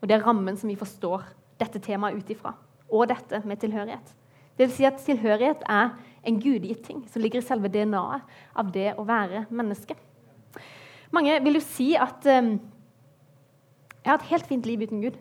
Og 0.00 0.08
det 0.08 0.16
er 0.16 0.24
rammen 0.24 0.56
som 0.56 0.72
vi 0.72 0.78
forstår 0.80 1.28
dette 1.60 1.82
temaet 1.84 2.16
ut 2.16 2.32
ifra. 2.32 2.54
Og 2.88 3.06
dette 3.12 3.42
med 3.44 3.60
tilhørighet. 3.60 4.14
Det 4.56 4.66
vil 4.66 4.74
si 4.74 4.86
at 4.88 5.00
tilhørighet 5.04 5.64
er 5.68 5.92
en 6.28 6.40
gudgitt 6.40 6.82
ting 6.86 7.04
som 7.12 7.22
ligger 7.22 7.40
i 7.40 7.44
selve 7.44 7.70
DNA-et 7.72 8.40
av 8.56 8.72
det 8.72 8.92
å 8.96 9.04
være 9.08 9.46
menneske. 9.52 9.96
Mange 11.12 11.36
vil 11.44 11.58
jo 11.58 11.64
si 11.64 11.92
at 11.98 12.24
um, 12.40 12.54
jeg 14.02 14.10
har 14.10 14.18
et 14.18 14.30
helt 14.32 14.48
fint 14.48 14.66
liv 14.66 14.82
uten 14.82 15.04
Gud. 15.04 15.18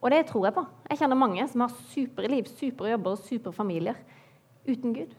Og 0.00 0.10
det 0.10 0.26
tror 0.26 0.46
jeg 0.48 0.56
på. 0.56 0.64
Jeg 0.90 1.02
kjenner 1.02 1.18
mange 1.18 1.44
som 1.48 1.64
har 1.64 1.74
supre 1.92 2.28
liv, 2.32 2.48
supre 2.48 2.94
jobber 2.94 3.16
og 3.16 3.26
supre 3.26 3.52
familier 3.52 3.98
uten 4.68 4.94
Gud. 4.96 5.12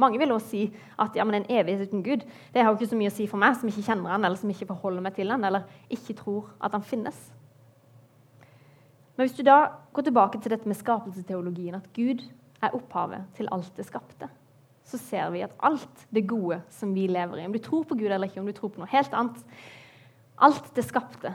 Mange 0.00 0.18
vil 0.18 0.32
også 0.32 0.48
si 0.48 0.62
at 1.00 1.16
ja, 1.16 1.24
en 1.24 1.46
evighet 1.50 1.88
uten 1.88 2.02
Gud 2.02 2.24
det 2.54 2.62
har 2.62 2.70
jo 2.70 2.78
ikke 2.78 2.90
så 2.90 2.98
mye 2.98 3.12
å 3.12 3.14
si 3.14 3.26
for 3.28 3.40
meg 3.42 3.58
som 3.58 3.68
ikke 3.68 3.84
kjenner 3.84 4.14
han, 4.14 4.24
eller 4.24 4.40
som 4.40 4.50
ikke 4.50 4.70
forholder 4.70 5.04
meg 5.04 5.14
til 5.18 5.30
han, 5.30 5.44
eller 5.44 5.68
ikke 5.92 6.16
tror 6.18 6.48
at 6.64 6.72
han 6.72 6.84
finnes. 6.86 7.18
Men 9.16 9.26
hvis 9.26 9.36
du 9.36 9.44
da 9.44 9.58
går 9.92 10.08
tilbake 10.08 10.40
til 10.40 10.54
dette 10.54 10.68
med 10.68 10.78
skapelsesteologien, 10.80 11.76
at 11.76 11.90
Gud 11.94 12.24
er 12.62 12.72
opphavet 12.74 13.28
til 13.36 13.50
alt 13.52 13.76
det 13.76 13.86
skapte, 13.86 14.30
så 14.88 14.98
ser 14.98 15.28
vi 15.34 15.44
at 15.44 15.52
alt 15.62 16.06
det 16.10 16.24
gode 16.28 16.62
som 16.72 16.94
vi 16.96 17.06
lever 17.06 17.42
i, 17.42 17.46
om 17.46 17.52
du 17.54 17.60
tror 17.62 17.84
på 17.86 17.98
Gud 18.00 18.08
eller 18.08 18.26
ikke, 18.26 18.40
om 18.40 18.48
du 18.48 18.56
tror 18.56 18.72
på 18.72 18.82
noe 18.82 18.92
helt 18.92 19.14
annet 19.14 19.44
Alt 20.42 20.72
det 20.74 20.82
skapte 20.82 21.30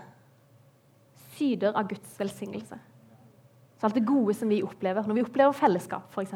syder 1.38 1.75
av 1.78 1.88
Guds 1.89 2.16
velsignelse. 2.19 2.80
Så 3.78 3.86
alt 3.86 3.98
det 3.98 4.07
gode 4.07 4.34
som 4.34 4.50
vi 4.50 4.63
opplever, 4.66 5.06
når 5.06 5.19
vi 5.19 5.25
opplever 5.28 5.54
fellesskap, 5.56 6.10
f.eks. 6.12 6.34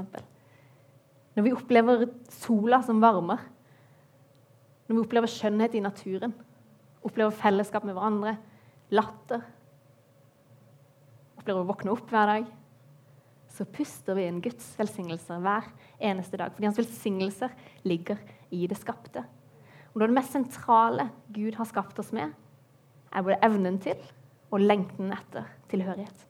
Når 1.36 1.46
vi 1.48 1.54
opplever 1.56 2.06
sola 2.30 2.82
som 2.86 3.02
varmer, 3.02 3.42
når 4.88 4.98
vi 4.98 5.04
opplever 5.06 5.32
skjønnhet 5.32 5.78
i 5.78 5.84
naturen, 5.84 6.36
opplever 7.02 7.34
fellesskap 7.34 7.88
med 7.88 7.98
hverandre, 7.98 8.36
latter 8.94 9.42
Opplever 11.42 11.64
å 11.64 11.70
våkne 11.72 11.90
opp 11.96 12.12
hver 12.14 12.30
dag, 12.30 12.50
så 13.50 13.66
puster 13.66 14.14
vi 14.14 14.28
inn 14.30 14.44
Guds 14.46 14.68
velsignelser 14.78 15.40
hver 15.42 15.72
eneste 15.98 16.38
dag. 16.38 16.52
Fordi 16.54 16.68
hans 16.68 16.78
velsignelser 16.78 17.56
ligger 17.82 18.20
i 18.54 18.68
det 18.70 18.78
skapte. 18.78 19.24
Og 19.96 20.04
Det 20.04 20.14
mest 20.14 20.36
sentrale 20.36 21.08
Gud 21.34 21.58
har 21.58 21.66
skapt 21.66 21.98
oss 21.98 22.12
med, 22.14 22.30
er 23.10 23.26
både 23.26 23.42
evnen 23.42 23.80
til 23.82 23.98
og 24.52 24.60
lengten 24.60 25.12
etter 25.16 25.48
tilhørighet. 25.72 26.28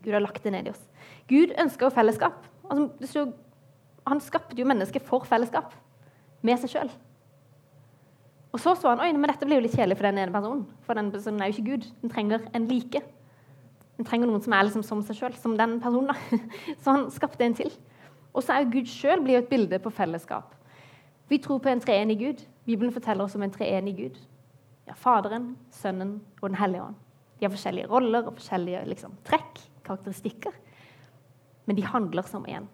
Gud 0.00 0.12
har 0.16 0.24
lagt 0.24 0.42
det 0.44 0.52
ned 0.54 0.66
i 0.66 0.72
oss. 0.72 0.82
Gud 1.28 1.52
ønsker 1.60 1.86
jo 1.86 1.94
fellesskap. 1.94 2.46
Altså, 2.70 3.26
han 4.06 4.20
skapte 4.24 4.56
jo 4.58 4.66
mennesket 4.68 5.04
for 5.04 5.26
fellesskap 5.28 5.74
med 6.42 6.60
seg 6.62 6.72
sjøl. 6.72 6.92
Og 8.50 8.58
så 8.58 8.74
så 8.74 8.90
han 8.90 9.02
oi, 9.04 9.12
men 9.12 9.30
dette 9.30 9.46
blir 9.46 9.60
jo 9.60 9.66
litt 9.66 9.76
kjedelig 9.76 9.98
for 9.98 10.08
den 10.08 10.18
ene 10.18 10.34
personen. 10.34 10.64
For 10.86 10.98
den 10.98 11.10
personen 11.12 11.42
er 11.42 11.50
jo 11.50 11.58
ikke 11.58 11.76
Gud. 11.76 11.90
Den 12.00 12.10
trenger 12.10 12.46
en 12.56 12.66
like. 12.66 13.02
Den 13.98 14.08
trenger 14.08 14.30
noen 14.30 14.42
som 14.42 14.56
er 14.56 14.66
liksom 14.66 14.82
som 14.86 15.04
seg 15.06 15.20
sjøl, 15.20 15.36
som 15.38 15.54
den 15.58 15.76
personen. 15.82 16.10
da. 16.10 16.40
Så 16.82 16.96
han 16.96 17.06
skapte 17.14 17.44
en 17.44 17.54
til. 17.54 17.70
Og 18.32 18.42
så 18.42 18.54
er 18.54 18.64
jo 18.64 18.72
Gud 18.78 18.90
sjøl 18.90 19.22
et 19.34 19.50
bilde 19.50 19.78
på 19.82 19.90
fellesskap. 19.90 20.54
Vi 21.28 21.38
tror 21.38 21.58
på 21.58 21.68
en 21.68 21.82
treenig 21.82 22.18
Gud. 22.18 22.42
Bibelen 22.66 22.92
forteller 22.92 23.24
oss 23.24 23.34
om 23.34 23.42
en 23.42 23.54
treenig 23.54 23.96
Gud. 23.96 24.18
Ja, 24.86 24.94
Faderen, 24.94 25.56
Sønnen 25.70 26.20
og 26.40 26.48
Den 26.48 26.58
hellige 26.58 26.82
ånd. 26.82 26.94
De 27.40 27.46
har 27.46 27.54
forskjellige 27.54 27.88
roller 27.88 28.28
og 28.28 28.36
forskjellige 28.36 28.84
liksom, 28.90 29.16
trekk, 29.24 29.62
karakteristikker. 29.86 30.52
Men 31.64 31.78
de 31.78 31.86
handler 31.88 32.28
som 32.28 32.44
én. 32.44 32.68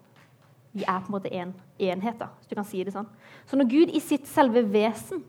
De 0.75 0.83
er 0.83 0.99
på 0.99 1.07
en 1.07 1.15
måte 1.15 1.31
en 1.31 1.55
enhet, 1.79 2.19
da, 2.19 2.27
hvis 2.35 2.51
du 2.51 2.55
kan 2.57 2.67
si 2.67 2.83
det 2.83 2.93
sånn. 2.93 3.07
Så 3.47 3.57
når 3.57 3.71
Gud 3.71 3.95
i 3.95 4.03
sitt 4.03 4.27
selve 4.29 4.65
vesen 4.67 5.23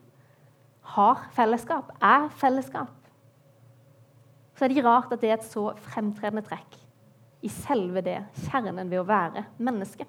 har 0.97 1.23
fellesskap, 1.37 1.95
er 2.03 2.27
fellesskap, 2.41 2.91
så 4.57 4.65
er 4.65 4.71
det 4.71 4.79
ikke 4.79 4.89
rart 4.89 5.13
at 5.15 5.23
det 5.23 5.31
er 5.31 5.39
et 5.39 5.47
så 5.47 5.69
fremtredende 5.87 6.43
trekk 6.43 6.75
i 7.47 7.51
selve 7.53 8.03
det, 8.03 8.19
kjernen 8.49 8.91
ved 8.91 8.99
å 8.99 9.07
være 9.07 9.45
menneske. 9.63 10.09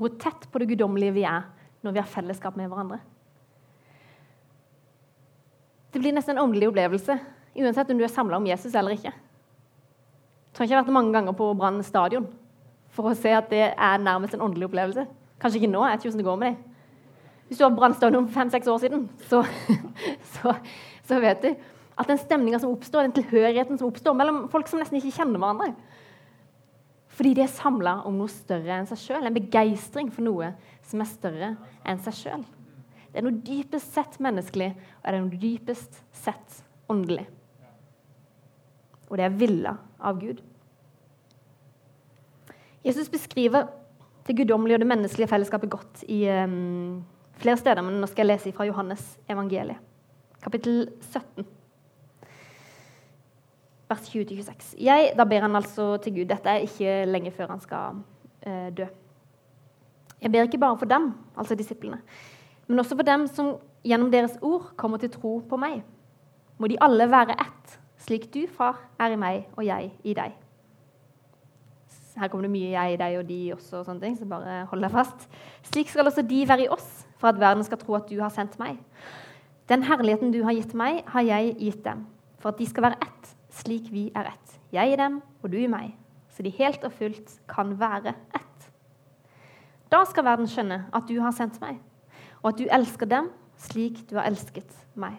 Hvor 0.00 0.14
tett 0.18 0.48
på 0.50 0.62
det 0.62 0.70
guddommelige 0.72 1.14
vi 1.18 1.26
er 1.28 1.44
når 1.84 1.92
vi 1.92 2.00
har 2.00 2.08
fellesskap 2.08 2.56
med 2.56 2.70
hverandre. 2.72 3.02
Blir 6.04 6.12
nesten 6.12 6.36
en 6.36 6.42
åndelig 6.42 6.68
opplevelse, 6.68 7.14
uansett 7.56 7.90
om 7.90 7.96
du 7.96 8.04
er 8.04 8.12
samla 8.12 8.36
om 8.36 8.44
Jesus 8.44 8.74
eller 8.76 8.92
ikke. 8.92 9.08
Jeg 9.08 10.52
tror 10.52 10.66
ikke 10.66 10.74
jeg 10.74 10.76
har 10.76 10.84
vært 10.84 10.96
mange 10.98 11.14
ganger 11.14 11.32
på 11.38 11.46
Brann 11.56 11.78
stadion 11.86 12.26
for 12.92 13.08
å 13.08 13.14
se 13.16 13.30
at 13.32 13.48
det 13.48 13.70
er 13.72 14.02
nærmest 14.02 14.36
en 14.36 14.42
åndelig 14.44 14.68
opplevelse. 14.68 15.06
Kanskje 15.40 15.62
ikke 15.62 15.70
nå, 15.72 15.80
jeg 15.88 15.94
vet 15.94 16.02
ikke 16.02 16.10
hvordan 16.10 16.20
det 16.20 16.26
går 16.28 16.40
med 16.42 16.50
deg. 16.50 16.58
Hvis 17.48 17.60
du 17.60 17.64
har 17.64 17.94
stadion 17.96 18.26
for 18.26 18.36
fem-seks 18.36 18.68
år 18.68 18.82
siden, 18.82 19.06
så, 19.30 19.40
så, 20.34 20.52
så, 21.08 21.20
vet 21.24 21.40
du 21.40 21.50
at 21.96 22.10
den 22.10 22.20
stemninga 22.20 22.60
som 22.60 22.74
oppstår, 22.74 23.08
den 23.08 23.16
tilhørigheten 23.16 23.80
som 23.80 23.88
oppstår 23.88 24.16
mellom 24.18 24.44
folk 24.52 24.68
som 24.68 24.82
nesten 24.82 25.00
ikke 25.00 25.14
kjenner 25.22 25.40
hverandre 25.40 25.72
Fordi 27.16 27.32
de 27.38 27.46
er 27.46 27.56
samla 27.56 28.02
om 28.04 28.20
noe 28.20 28.28
større 28.28 28.76
enn 28.76 28.90
seg 28.92 29.00
sjøl. 29.00 29.24
En 29.24 29.40
begeistring 29.40 30.12
for 30.12 30.26
noe 30.26 30.52
som 30.84 31.00
er 31.00 31.08
større 31.08 31.50
enn 31.86 32.04
seg 32.04 32.20
sjøl. 32.20 32.44
Det 33.14 33.20
er 33.20 33.26
noe 33.28 33.42
dypest 33.46 33.94
sett 33.94 34.16
menneskelig, 34.18 34.72
og 34.74 35.04
det 35.06 35.14
er 35.14 35.20
noe 35.22 35.38
dypest 35.38 36.00
sett 36.18 36.56
åndelig. 36.90 37.22
Og 39.06 39.20
det 39.20 39.28
er 39.28 39.36
villa 39.38 39.76
av 40.02 40.18
Gud. 40.18 40.40
Jesus 42.82 43.06
beskriver 43.12 43.68
det 44.26 44.34
guddommelige 44.34 44.80
og 44.80 44.82
det 44.82 44.90
menneskelige 44.90 45.30
fellesskapet 45.30 45.70
godt 45.70 46.02
i 46.10 46.24
um, 46.26 47.04
flere 47.38 47.60
steder, 47.62 47.86
men 47.86 48.02
nå 48.02 48.10
skal 48.10 48.24
jeg 48.24 48.32
lese 48.32 48.56
fra 48.56 48.66
Johannes 48.66 49.06
evangeliet, 49.30 49.78
kapittel 50.42 50.88
17, 51.12 51.46
vers 53.94 54.10
20-26. 54.10 54.74
Jeg, 54.82 55.14
Da 55.14 55.30
ber 55.30 55.46
han 55.46 55.54
altså 55.54 55.92
til 56.02 56.18
Gud. 56.18 56.26
Dette 56.34 56.50
er 56.50 56.66
ikke 56.66 57.04
lenge 57.06 57.30
før 57.30 57.54
han 57.54 57.62
skal 57.62 58.02
uh, 58.02 58.68
dø. 58.74 58.90
Jeg 60.18 60.32
ber 60.32 60.50
ikke 60.50 60.58
bare 60.58 60.78
for 60.82 60.90
dem, 60.90 61.12
altså 61.38 61.54
disiplene, 61.54 62.02
men 62.68 62.80
også 62.80 62.96
for 62.96 63.06
dem 63.06 63.26
som 63.30 63.54
gjennom 63.84 64.10
deres 64.12 64.38
ord 64.42 64.70
kommer 64.80 65.00
til 65.02 65.12
tro 65.12 65.38
på 65.48 65.58
meg. 65.60 65.82
Må 66.58 66.70
de 66.70 66.80
alle 66.82 67.08
være 67.10 67.36
ett, 67.36 67.76
slik 68.00 68.30
du, 68.34 68.44
far, 68.48 68.78
er 69.00 69.14
i 69.14 69.20
meg 69.20 69.44
og 69.56 69.66
jeg 69.66 69.90
i 70.04 70.14
deg. 70.16 70.40
Her 72.14 72.30
kommer 72.30 72.46
det 72.46 72.52
mye 72.54 72.70
jeg, 72.70 72.94
i 72.94 72.98
deg 73.00 73.16
og 73.18 73.26
de 73.26 73.38
også, 73.56 73.80
og 73.80 73.88
sånne 73.88 74.04
ting, 74.04 74.14
så 74.14 74.26
bare 74.30 74.60
hold 74.70 74.84
deg 74.86 74.92
fast. 74.94 75.26
Slik 75.66 75.90
skal 75.90 76.06
også 76.06 76.22
de 76.22 76.44
være 76.46 76.66
i 76.66 76.70
oss, 76.70 76.86
for 77.18 77.32
at 77.32 77.40
verden 77.42 77.66
skal 77.66 77.80
tro 77.80 77.96
at 77.98 78.06
du 78.06 78.20
har 78.20 78.30
sendt 78.30 78.54
meg. 78.60 78.78
Den 79.68 79.82
herligheten 79.82 80.30
du 80.30 80.44
har 80.46 80.54
gitt 80.54 80.76
meg, 80.78 81.02
har 81.10 81.24
jeg 81.26 81.56
gitt 81.58 81.82
dem, 81.86 82.04
for 82.38 82.52
at 82.52 82.60
de 82.60 82.68
skal 82.70 82.86
være 82.86 83.00
ett, 83.02 83.32
slik 83.58 83.90
vi 83.90 84.06
er 84.14 84.30
ett. 84.30 84.58
Jeg 84.74 84.94
i 84.94 85.00
dem, 85.00 85.18
og 85.42 85.50
du 85.50 85.58
i 85.58 85.70
meg, 85.70 85.96
så 86.30 86.46
de 86.46 86.54
helt 86.54 86.86
og 86.86 86.94
fullt 86.94 87.34
kan 87.50 87.74
være 87.80 88.14
ett. 88.36 88.70
Da 89.90 90.04
skal 90.06 90.26
verden 90.26 90.50
skjønne 90.50 90.84
at 90.94 91.10
du 91.10 91.16
har 91.22 91.34
sendt 91.34 91.58
meg, 91.62 91.80
og 92.44 92.52
at 92.52 92.60
du 92.60 92.68
elsker 92.68 93.08
dem 93.08 93.32
slik 93.64 94.04
du 94.10 94.18
har 94.18 94.28
elsket 94.28 94.68
meg. 94.98 95.16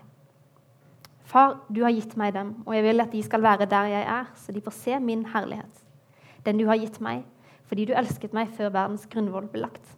Far, 1.25 1.58
du 1.74 1.82
har 1.82 1.91
gitt 1.91 2.13
meg 2.20 2.36
dem, 2.36 2.53
og 2.67 2.75
jeg 2.77 2.86
vil 2.86 3.01
at 3.01 3.12
de 3.12 3.24
skal 3.25 3.41
være 3.44 3.65
der 3.67 3.89
jeg 3.89 4.05
er, 4.05 4.29
så 4.38 4.53
de 4.53 4.62
får 4.62 4.77
se 4.77 5.00
min 5.01 5.25
herlighet 5.34 5.82
den 6.46 6.60
du 6.62 6.67
har 6.70 6.77
gitt 6.77 7.00
meg, 7.01 7.24
fordi 7.65 7.88
du 7.89 7.96
elsket 7.98 8.36
meg 8.38 8.51
før 8.53 8.70
verdens 8.70 9.08
grunnvoll 9.10 9.48
ble 9.50 9.63
lagt. 9.63 9.96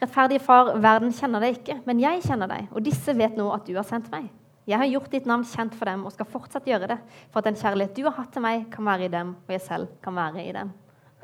Rettferdige 0.00 0.40
far, 0.40 0.72
verden 0.80 1.12
kjenner 1.12 1.44
deg 1.44 1.58
ikke, 1.58 1.76
men 1.84 2.00
jeg 2.00 2.22
kjenner 2.24 2.48
deg, 2.48 2.70
og 2.72 2.84
disse 2.86 3.12
vet 3.16 3.36
nå 3.36 3.50
at 3.52 3.68
du 3.68 3.74
har 3.76 3.86
sendt 3.88 4.08
meg. 4.12 4.30
Jeg 4.64 4.80
har 4.80 4.88
gjort 4.88 5.12
ditt 5.12 5.28
navn 5.28 5.44
kjent 5.44 5.76
for 5.76 5.90
dem 5.90 6.06
og 6.08 6.14
skal 6.14 6.28
fortsatt 6.32 6.68
gjøre 6.68 6.88
det, 6.94 6.96
for 7.28 7.42
at 7.42 7.50
den 7.50 7.60
kjærlighet 7.60 7.98
du 7.98 8.06
har 8.06 8.16
hatt 8.16 8.32
til 8.32 8.44
meg, 8.44 8.64
kan 8.72 8.88
være 8.88 9.06
i 9.06 9.12
dem, 9.12 9.36
og 9.44 9.52
jeg 9.52 9.64
selv 9.66 9.92
kan 10.04 10.16
være 10.16 10.40
i 10.40 10.56
dem. 10.56 10.72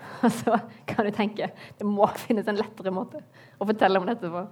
Og 0.25 0.33
så 0.35 0.59
kan 0.89 1.07
du 1.07 1.13
tenke 1.15 1.51
det 1.79 1.87
må 1.87 2.09
finnes 2.21 2.49
en 2.51 2.59
lettere 2.59 2.93
måte 2.95 3.23
å 3.61 3.69
fortelle 3.69 4.01
om 4.01 4.09
dette 4.09 4.31
på. 4.31 4.43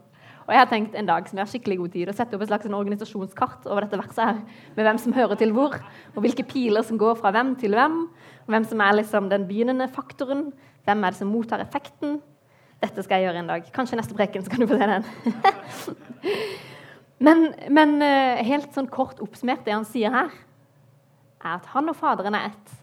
Og 0.49 0.55
jeg 0.55 0.63
har 0.63 0.69
tenkt 0.71 0.95
en 0.97 1.09
dag 1.09 1.27
som 1.29 1.37
jeg 1.37 1.45
har 1.45 1.51
skikkelig 1.51 1.77
god 1.77 1.93
tid, 1.93 2.09
å 2.09 2.17
sette 2.17 2.37
opp 2.37 2.43
et 2.47 2.49
slags 2.49 2.71
organisasjonskart 2.73 3.67
over 3.69 3.85
dette 3.85 3.99
verset 4.01 4.23
her, 4.23 4.39
med 4.79 4.87
hvem 4.87 5.01
som 5.03 5.13
hører 5.13 5.37
til 5.37 5.53
hvor, 5.53 5.75
og 6.15 6.23
hvilke 6.25 6.47
piler 6.49 6.87
som 6.89 6.97
går 7.01 7.19
fra 7.21 7.35
hvem 7.37 7.53
til 7.61 7.77
hvem, 7.77 7.99
og 8.47 8.55
hvem 8.55 8.65
som 8.71 8.81
er 8.81 8.97
liksom 8.97 9.29
den 9.29 9.45
begynnende 9.51 9.91
faktoren, 9.93 10.47
hvem 10.89 11.05
er 11.05 11.13
det 11.13 11.21
som 11.21 11.29
mottar 11.29 11.61
effekten. 11.61 12.17
Dette 12.81 13.05
skal 13.05 13.21
jeg 13.21 13.29
gjøre 13.29 13.43
en 13.43 13.53
dag. 13.53 13.69
Kanskje 13.77 13.99
neste 14.01 14.17
preken, 14.17 14.47
så 14.47 14.55
kan 14.55 14.65
du 14.65 14.71
få 14.71 14.79
se 14.81 14.89
den. 14.89 15.05
men, 17.29 17.45
men 17.69 17.95
eh, 18.07 18.41
helt 18.49 18.73
sånn 18.73 18.89
kort 18.89 19.21
oppsummert, 19.21 19.67
det 19.69 19.77
han 19.77 19.85
sier 19.89 20.15
her, 20.17 20.33
er 21.45 21.59
at 21.59 21.69
han 21.75 21.93
og 21.93 21.99
Faderen 21.99 22.39
er 22.39 22.49
ett. 22.55 22.77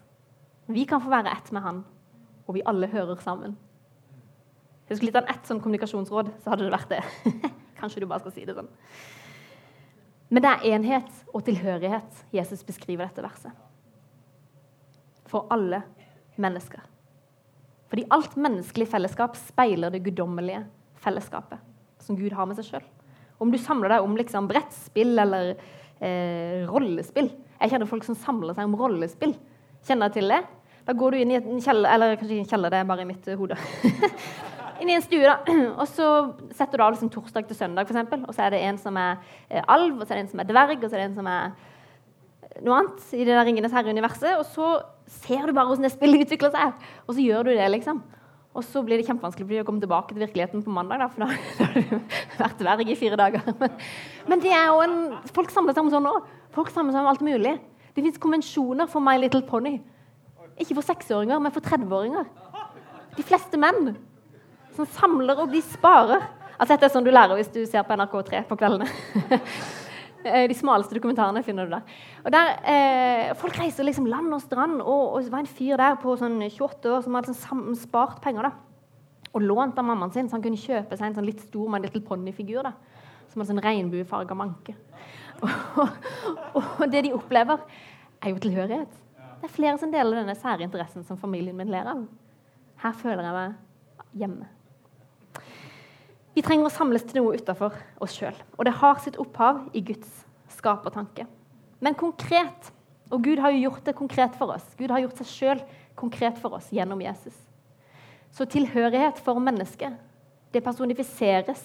Vi 0.69 0.85
kan 0.85 1.01
få 1.01 1.09
være 1.09 1.33
ett 1.33 1.49
med 1.55 1.65
han, 1.65 1.81
og 2.45 2.57
vi 2.57 2.63
alle 2.65 2.89
hører 2.91 3.19
sammen. 3.21 3.55
Hvis 4.85 4.95
Jeg 4.95 4.97
skulle 4.97 5.11
gitt 5.11 5.21
han 5.21 5.35
ett 5.35 5.47
sånn 5.49 5.61
kommunikasjonsråd, 5.63 6.31
så 6.43 6.53
hadde 6.53 6.67
det 6.67 6.73
vært 6.75 6.91
det. 6.93 7.03
Kanskje 7.79 8.03
du 8.03 8.09
bare 8.09 8.21
skal 8.21 8.35
si 8.35 8.45
det 8.45 8.53
sånn. 8.57 8.69
Men 10.29 10.43
det 10.45 10.51
er 10.51 10.65
enhet 10.75 11.23
og 11.33 11.45
tilhørighet 11.45 12.25
Jesus 12.33 12.63
beskriver 12.65 13.07
dette 13.07 13.23
verset. 13.25 13.53
For 15.29 15.49
alle 15.53 15.81
mennesker. 16.41 16.83
Fordi 17.89 18.05
alt 18.13 18.35
menneskelig 18.37 18.87
fellesskap 18.91 19.37
speiler 19.39 19.93
det 19.93 20.03
guddommelige 20.05 20.63
fellesskapet 21.01 21.61
som 22.01 22.17
Gud 22.17 22.33
har 22.37 22.45
med 22.49 22.57
seg 22.59 22.67
sjøl. 22.69 22.85
Om 23.41 23.51
du 23.51 23.57
samler 23.61 23.95
deg 23.95 24.05
om 24.05 24.15
liksom 24.17 24.47
brettspill 24.49 25.17
eller 25.19 25.55
eh, 25.99 26.63
rollespill 26.69 27.27
Jeg 27.59 27.71
kjenner 27.71 27.89
folk 27.89 28.05
som 28.07 28.17
samler 28.19 28.55
seg 28.55 28.69
om 28.69 28.77
rollespill. 28.79 29.33
Kjenner 29.85 30.11
du 30.11 30.17
til 30.17 30.31
det? 30.31 30.41
Da 30.85 30.93
går 30.93 31.15
du 31.15 31.21
inn 31.21 31.31
i 31.33 31.37
en 31.39 31.61
kjeller 31.63 31.89
Eller 31.95 32.17
kanskje 32.19 32.35
ikke 32.35 32.45
en 32.45 32.51
kjeller, 32.53 32.73
det 32.73 32.81
er 32.81 32.89
bare 32.89 33.05
i 33.05 33.09
mitt 33.09 33.29
hode. 33.39 33.57
inn 34.81 34.91
i 34.91 34.97
en 34.97 35.05
stue, 35.05 35.23
da. 35.23 35.37
Og 35.81 35.85
så 35.89 36.09
setter 36.55 36.77
du 36.77 36.85
av 36.85 36.95
liksom 36.95 37.11
torsdag 37.13 37.47
til 37.49 37.57
søndag, 37.57 37.87
f.eks. 37.89 38.17
Og 38.21 38.33
så 38.35 38.45
er 38.45 38.55
det 38.55 38.65
en 38.65 38.81
som 38.81 38.99
er 38.99 39.15
eh, 39.49 39.63
alv, 39.63 39.99
og 39.99 40.03
så 40.03 40.13
er 40.13 40.19
det 40.19 40.25
en 40.25 40.33
som 40.33 40.43
er 40.43 40.49
dverg, 40.49 40.81
og 40.81 40.89
så 40.89 40.97
er 40.97 41.03
det 41.03 41.07
en 41.11 41.21
som 41.21 41.29
er 41.31 41.47
eh, 41.47 42.59
noe 42.65 42.81
annet 42.81 43.15
i 43.15 43.23
det 43.23 43.31
der 43.31 43.47
Ringenes 43.47 43.75
herre-universet. 43.75 44.35
Og 44.41 44.45
så 44.51 44.73
ser 45.21 45.47
du 45.47 45.55
bare 45.55 45.69
hvordan 45.69 45.87
det 45.87 45.95
spillet 45.95 46.25
utvikler 46.25 46.53
seg, 46.53 46.85
og 47.05 47.15
så 47.15 47.23
gjør 47.23 47.49
du 47.49 47.55
det, 47.55 47.71
liksom. 47.77 48.03
Og 48.55 48.63
så 48.63 48.79
blir 48.87 49.01
det 49.01 49.07
kjempevanskelig 49.09 49.63
å 49.63 49.65
komme 49.67 49.83
tilbake 49.83 50.13
til 50.13 50.23
virkeligheten 50.23 50.63
på 50.63 50.71
mandag, 50.71 51.01
da, 51.01 51.09
for 51.11 51.25
da, 51.25 51.31
har 51.59 51.73
du 51.75 52.37
vært 52.39 52.61
dverg 52.61 52.91
i 52.91 52.99
fire 52.99 53.19
dager. 53.19 53.43
Men, 53.61 53.73
men, 54.29 54.43
det 54.43 54.53
er 54.55 54.69
jo 54.71 54.79
en 54.85 54.95
Folk 55.35 55.51
samler 55.51 55.75
seg 55.75 55.83
om 55.83 55.91
sånn 55.91 56.07
òg. 56.09 56.29
Folk 56.55 56.71
samler 56.71 56.95
seg 56.95 57.03
om 57.03 57.11
alt 57.11 57.25
mulig. 57.25 57.57
Det 57.95 58.03
fins 58.03 58.19
konvensjoner 58.21 58.87
for 58.91 59.03
My 59.03 59.17
Little 59.19 59.43
Pony. 59.47 59.77
Ikke 60.59 60.77
for 60.77 60.87
seksåringer, 60.87 61.39
men 61.43 61.53
for 61.53 61.63
30-åringer. 61.65 62.27
De 63.15 63.23
fleste 63.23 63.59
menn 63.59 63.95
som 64.75 64.87
samler 64.97 65.39
og 65.39 65.51
de 65.51 65.61
sparer. 65.63 66.23
Altså, 66.55 66.73
dette 66.73 66.87
er 66.87 66.93
sånn 66.93 67.07
du 67.07 67.11
lærer 67.11 67.39
hvis 67.39 67.51
du 67.51 67.61
ser 67.67 67.83
på 67.87 67.95
NRK3 67.97 68.45
på 68.49 68.59
kveldene. 68.59 68.87
Eh, 70.25 70.47
de 70.49 70.55
smaleste 70.57 70.95
dokumentarene 70.97 71.43
finner 71.45 71.67
du 71.67 71.75
der. 71.75 71.97
Og 72.25 72.31
der 72.33 72.47
eh, 72.65 73.27
Folk 73.37 73.59
reiser 73.61 73.85
liksom 73.85 74.07
land 74.09 74.33
og 74.33 74.41
strand. 74.41 74.79
Og, 74.81 75.03
og 75.13 75.21
det 75.21 75.29
var 75.29 75.43
en 75.43 75.51
fyr 75.57 75.77
der 75.77 75.99
på 76.01 76.15
sånn 76.17 76.39
28 76.41 76.89
år 76.95 77.03
som 77.05 77.17
hadde 77.19 77.35
sånn 77.37 77.77
spart 77.77 78.23
penger. 78.23 78.47
da, 78.49 79.29
Og 79.37 79.45
lånt 79.45 79.77
av 79.77 79.85
mammaen 79.85 80.15
sin, 80.15 80.25
så 80.25 80.39
han 80.39 80.41
kunne 80.41 80.57
kjøpe 80.57 80.97
seg 80.97 81.11
en 81.11 81.19
sånn 81.19 81.29
litt 81.29 81.45
stor 81.45 81.69
My 81.69 81.77
Little 81.83 82.01
Pony-figur. 82.07 82.71
Som 83.29 83.43
hadde 83.43 83.51
sånn 83.51 83.61
regnbuefarga 83.67 84.39
manke. 84.41 84.73
Og, 85.45 85.51
og, 86.55 86.63
og, 86.63 86.85
det 86.89 87.05
de 87.05 87.13
opplever, 87.13 87.61
er 88.23 88.31
jo 88.31 88.41
tilhørighet. 88.41 89.01
Det 89.45 89.51
er 89.51 89.57
flere 89.59 89.77
som 89.77 89.91
deler 89.93 90.17
denne 90.17 90.33
sære 90.33 90.65
interessen 90.65 91.03
som 91.05 91.19
familien 91.21 91.53
min 91.53 91.69
ler 91.69 91.85
av. 91.85 91.99
Her 92.81 92.93
føler 92.97 93.19
jeg 93.21 93.33
meg 93.35 94.15
hjemme. 94.17 94.47
Vi 96.33 96.41
trenger 96.41 96.65
å 96.65 96.71
samles 96.73 97.03
til 97.05 97.19
noe 97.19 97.35
utafor 97.37 97.75
oss 98.01 98.15
sjøl. 98.17 98.33
Og 98.57 98.65
det 98.65 98.73
har 98.79 98.97
sitt 99.03 99.19
opphav 99.21 99.59
i 99.77 99.83
Guds 99.85 100.23
skapertanke. 100.49 101.27
Men 101.77 101.93
konkret. 101.99 102.71
Og 103.13 103.21
Gud 103.27 103.43
har 103.43 103.53
jo 103.53 103.67
gjort 103.67 103.85
det 103.85 103.93
konkret 103.99 104.33
for 104.39 104.55
oss. 104.55 104.65
Gud 104.79 104.89
har 104.89 105.03
gjort 105.03 105.21
seg 105.21 105.29
sjøl 105.29 105.61
konkret 105.93 106.41
for 106.41 106.57
oss 106.57 106.71
gjennom 106.73 107.05
Jesus. 107.05 107.37
Så 108.33 108.49
tilhørighet 108.49 109.21
for 109.21 109.37
mennesket, 109.37 109.93
det 110.49 110.63
personifiseres 110.65 111.61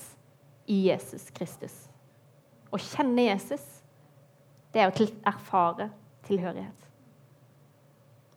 i 0.69 0.83
Jesus 0.91 1.31
Kristus. 1.33 1.81
Å 2.69 2.85
kjenne 2.93 3.31
Jesus, 3.31 3.65
det 4.69 4.85
er 4.85 4.93
å 4.93 5.11
erfare 5.33 5.89
tilhørighet. 6.29 6.90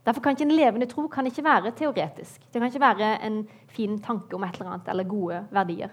Derfor 0.03 0.21
kan 0.21 0.35
ikke 0.35 0.43
En 0.43 0.55
levende 0.57 0.87
tro 0.91 1.07
kan 1.07 1.25
ikke 1.25 1.43
være 1.43 1.71
teoretisk. 1.71 2.41
Det 2.51 2.59
kan 2.59 2.67
ikke 2.67 2.79
være 2.79 3.11
en 3.25 3.47
fin 3.67 3.99
tanke 4.01 4.35
om 4.35 4.43
et 4.43 4.55
eller 4.59 4.71
annet 4.71 4.89
eller 4.91 5.03
gode 5.03 5.45
verdier. 5.51 5.89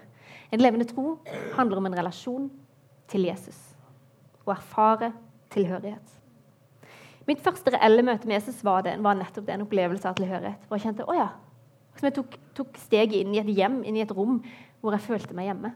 En 0.51 0.59
levende 0.59 0.85
tro 0.85 1.19
handler 1.55 1.77
om 1.77 1.85
en 1.85 1.97
relasjon 1.97 2.49
til 3.07 3.27
Jesus. 3.27 3.57
Å 4.45 4.51
erfare 4.51 5.13
tilhørighet. 5.49 6.17
Mitt 7.27 7.39
første 7.43 7.71
reelle 7.71 8.03
møte 8.03 8.27
med 8.27 8.39
Jesus 8.39 8.63
var, 8.65 8.81
det, 8.83 8.97
var 8.99 9.15
nettopp 9.15 9.45
det, 9.45 9.55
en 9.55 9.63
opplevelse 9.63 10.09
av 10.09 10.17
tilhørighet. 10.17 10.67
Hvor 10.67 10.79
jeg 10.79 10.89
kjente, 10.89 11.07
å 11.07 11.15
ja, 11.15 11.29
som 11.95 12.07
jeg 12.09 12.17
tok, 12.17 12.37
tok 12.57 12.79
steget 12.81 13.21
inn 13.21 13.35
i 13.35 13.39
et 13.39 13.51
hjem, 13.55 13.81
inn 13.87 13.99
i 13.99 14.03
et 14.03 14.13
rom 14.15 14.41
hvor 14.81 14.95
jeg 14.97 15.05
følte 15.05 15.37
meg 15.37 15.51
hjemme. 15.51 15.73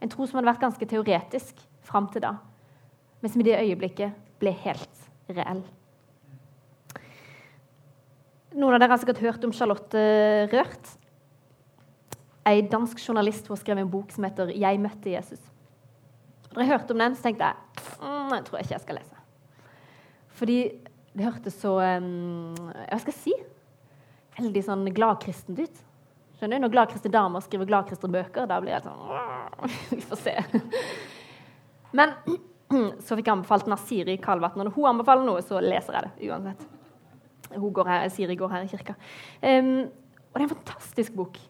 En 0.00 0.12
tro 0.12 0.26
som 0.26 0.40
hadde 0.40 0.50
vært 0.50 0.64
ganske 0.64 0.88
teoretisk 0.90 1.60
fram 1.86 2.08
til 2.12 2.24
da, 2.24 2.34
men 3.20 3.32
som 3.32 3.42
i 3.42 3.46
det 3.46 3.60
øyeblikket 3.60 4.16
ble 4.40 4.52
helt 4.64 5.06
reell. 5.30 5.62
Noen 8.60 8.76
av 8.76 8.82
dere 8.82 8.92
har 8.92 9.00
sikkert 9.00 9.22
hørt 9.24 9.44
om 9.46 9.54
Charlotte 9.56 10.00
Rørt 10.52 10.96
ei 12.48 12.62
dansk 12.66 13.00
journalist 13.02 13.48
har 13.50 13.58
skrevet 13.60 13.84
en 13.84 13.90
bok 13.90 14.12
som 14.12 14.24
heter 14.24 14.52
'Jeg 14.52 14.80
møtte 14.80 15.10
Jesus'. 15.10 15.50
Da 16.54 16.60
jeg 16.60 16.70
hørte 16.70 16.90
om 16.92 16.98
den, 16.98 17.14
så 17.14 17.22
tenkte 17.22 17.44
jeg 17.44 17.56
mm, 18.00 18.30
jeg 18.34 18.44
tror 18.44 18.58
ikke 18.58 18.74
jeg 18.74 18.80
skal 18.80 18.94
lese. 18.94 19.16
Fordi 20.28 20.58
det 21.14 21.24
hørtes 21.24 21.54
så 21.60 21.98
um, 21.98 22.54
Hva 22.54 22.98
skal 22.98 23.12
jeg 23.12 23.22
si? 23.22 23.34
Veldig 24.38 24.62
sånn 24.64 24.84
gladkristent 24.94 25.58
ut. 25.58 25.80
Skjønner 26.38 26.56
du? 26.56 26.62
Når 26.62 26.72
gladkristne 26.72 27.12
damer 27.12 27.40
skriver 27.40 27.66
gladkristne 27.66 28.08
bøker, 28.08 28.46
da 28.46 28.60
blir 28.60 28.72
jeg 28.72 28.82
sånn 28.82 29.00
Vi 29.90 30.00
får 30.00 30.16
se. 30.16 30.36
Men 31.92 32.14
så 33.04 33.16
fikk 33.16 33.26
jeg 33.26 33.36
anbefalt 33.36 33.64
den 33.64 33.76
av 33.76 33.84
Siri 33.84 34.16
Kalvatn. 34.16 34.62
Når 34.62 34.74
hun 34.74 34.86
anbefaler 34.94 35.26
noe, 35.26 35.42
så 35.42 35.60
leser 35.60 35.98
jeg 35.98 36.08
det 36.08 36.30
uansett. 36.30 36.79
Går 37.50 37.88
her, 37.88 38.08
Siri 38.14 38.36
går 38.38 38.52
her 38.52 38.66
i 38.66 38.70
kirka. 38.70 38.94
Um, 39.42 39.88
og 40.30 40.38
det 40.38 40.44
er 40.44 40.48
en 40.48 40.54
fantastisk 40.54 41.16
bok. 41.18 41.40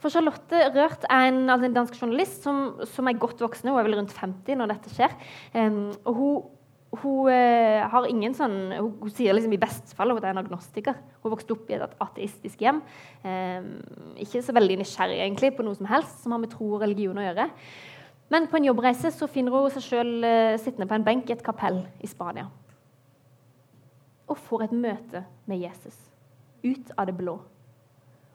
For 0.00 0.12
Charlotte 0.12 0.62
Rørt 0.72 1.04
er 1.10 1.26
en, 1.28 1.42
altså 1.52 1.68
en 1.68 1.74
dansk 1.76 1.98
journalist 2.00 2.46
som, 2.46 2.80
som, 2.88 3.08
er 3.08 3.20
godt 3.20 3.42
voksen. 3.42 3.68
Hun 3.68 3.78
er 3.78 3.84
vel 3.84 3.98
rundt 3.98 4.16
50 4.16 4.56
når 4.56 4.72
dette 4.72 4.94
skjer. 4.94 5.12
Um, 5.52 5.90
og 6.08 6.14
hun, 6.16 6.38
hun 7.02 7.28
uh, 7.28 7.84
har 7.92 8.08
ingen 8.08 8.36
sånn 8.36 8.56
hun, 8.78 8.94
hun, 9.02 9.12
sier 9.12 9.36
liksom 9.36 9.52
i 9.52 9.60
best 9.60 9.92
fall 9.98 10.14
at 10.14 10.16
hun 10.16 10.24
er 10.24 10.32
en 10.32 10.40
agnostiker. 10.40 10.96
Hun 11.20 11.34
vokste 11.34 11.52
opp 11.52 11.68
i 11.68 11.76
et 11.76 12.00
ateistisk 12.06 12.64
hjem. 12.64 12.80
Um, 13.26 13.70
ikke 14.24 14.40
så 14.46 14.56
veldig 14.56 14.80
nysgjerrig 14.80 15.20
egentlig 15.20 15.52
på 15.58 15.68
noe 15.68 15.76
som 15.76 15.90
helst 15.90 16.24
som 16.24 16.32
har 16.32 16.40
med 16.40 16.54
tro 16.54 16.72
og 16.78 16.86
religion 16.86 17.20
å 17.20 17.28
gjøre. 17.28 17.50
Men 18.32 18.48
på 18.48 18.56
en 18.56 18.70
jobbreise 18.70 19.12
så 19.12 19.28
finner 19.28 19.52
hun 19.52 19.68
seg 19.74 19.84
sjøl 19.84 20.16
uh, 20.24 20.32
eh, 20.54 20.58
sittende 20.62 20.88
på 20.88 20.96
en 20.96 21.04
benk 21.04 21.28
i 21.28 21.36
et 21.36 21.44
kapell 21.44 21.82
i 22.00 22.08
Spania. 22.08 22.48
Og 24.30 24.38
får 24.38 24.68
et 24.68 24.76
møte 24.76 25.24
med 25.50 25.62
Jesus. 25.64 25.96
Ut 26.62 26.92
av 26.96 27.08
det 27.08 27.16
blå. 27.18 27.40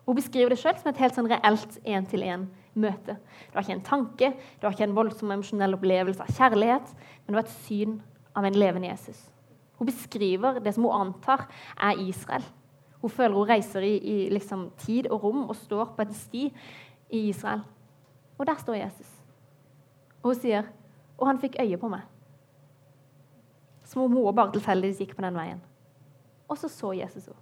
Hun 0.06 0.18
beskriver 0.18 0.54
det 0.54 0.60
sjøl 0.62 0.76
som 0.78 0.92
et 0.92 1.00
helt 1.02 1.16
sånn 1.18 1.30
reelt 1.30 1.80
én-til-én-møte. 1.82 3.16
Det 3.16 3.56
var 3.56 3.66
ikke 3.66 3.78
en 3.80 3.88
tanke, 3.88 4.34
det 4.36 4.68
var 4.68 4.76
ikke 4.76 4.86
en 4.86 4.98
voldsom 4.98 5.32
emosjonell 5.34 5.78
opplevelse 5.78 6.22
av 6.22 6.36
kjærlighet, 6.38 6.92
men 7.24 7.32
det 7.32 7.40
var 7.40 7.48
et 7.48 7.56
syn 7.66 7.96
av 8.38 8.46
en 8.46 8.60
levende 8.60 8.92
Jesus. 8.92 9.24
Hun 9.80 9.90
beskriver 9.90 10.60
det 10.62 10.76
som 10.76 10.86
hun 10.86 11.08
antar 11.08 11.48
er 11.82 12.04
Israel. 12.06 12.46
Hun 13.02 13.10
føler 13.10 13.36
hun 13.36 13.50
reiser 13.50 13.82
i, 13.86 13.96
i 13.98 14.30
liksom, 14.30 14.70
tid 14.78 15.10
og 15.10 15.24
rom 15.24 15.44
og 15.50 15.56
står 15.56 15.96
på 15.98 16.06
en 16.06 16.14
sti 16.14 16.46
i 17.10 17.28
Israel. 17.30 17.66
Og 18.38 18.46
der 18.48 18.62
står 18.62 18.80
Jesus. 18.84 19.12
Og 20.22 20.34
hun 20.34 20.42
sier 20.42 20.74
Og 21.16 21.28
han 21.30 21.38
fikk 21.40 21.54
øye 21.64 21.78
på 21.80 21.88
meg. 21.88 22.02
Som 23.88 24.02
om 24.02 24.12
hun 24.12 24.36
bare 24.36 24.52
tilfeldigvis 24.52 24.98
gikk 25.00 25.14
på 25.16 25.24
den 25.24 25.38
veien. 25.38 25.62
Og 26.50 26.58
så 26.60 26.70
så 26.72 26.94
Jesus 26.98 27.28
henne. 27.30 27.42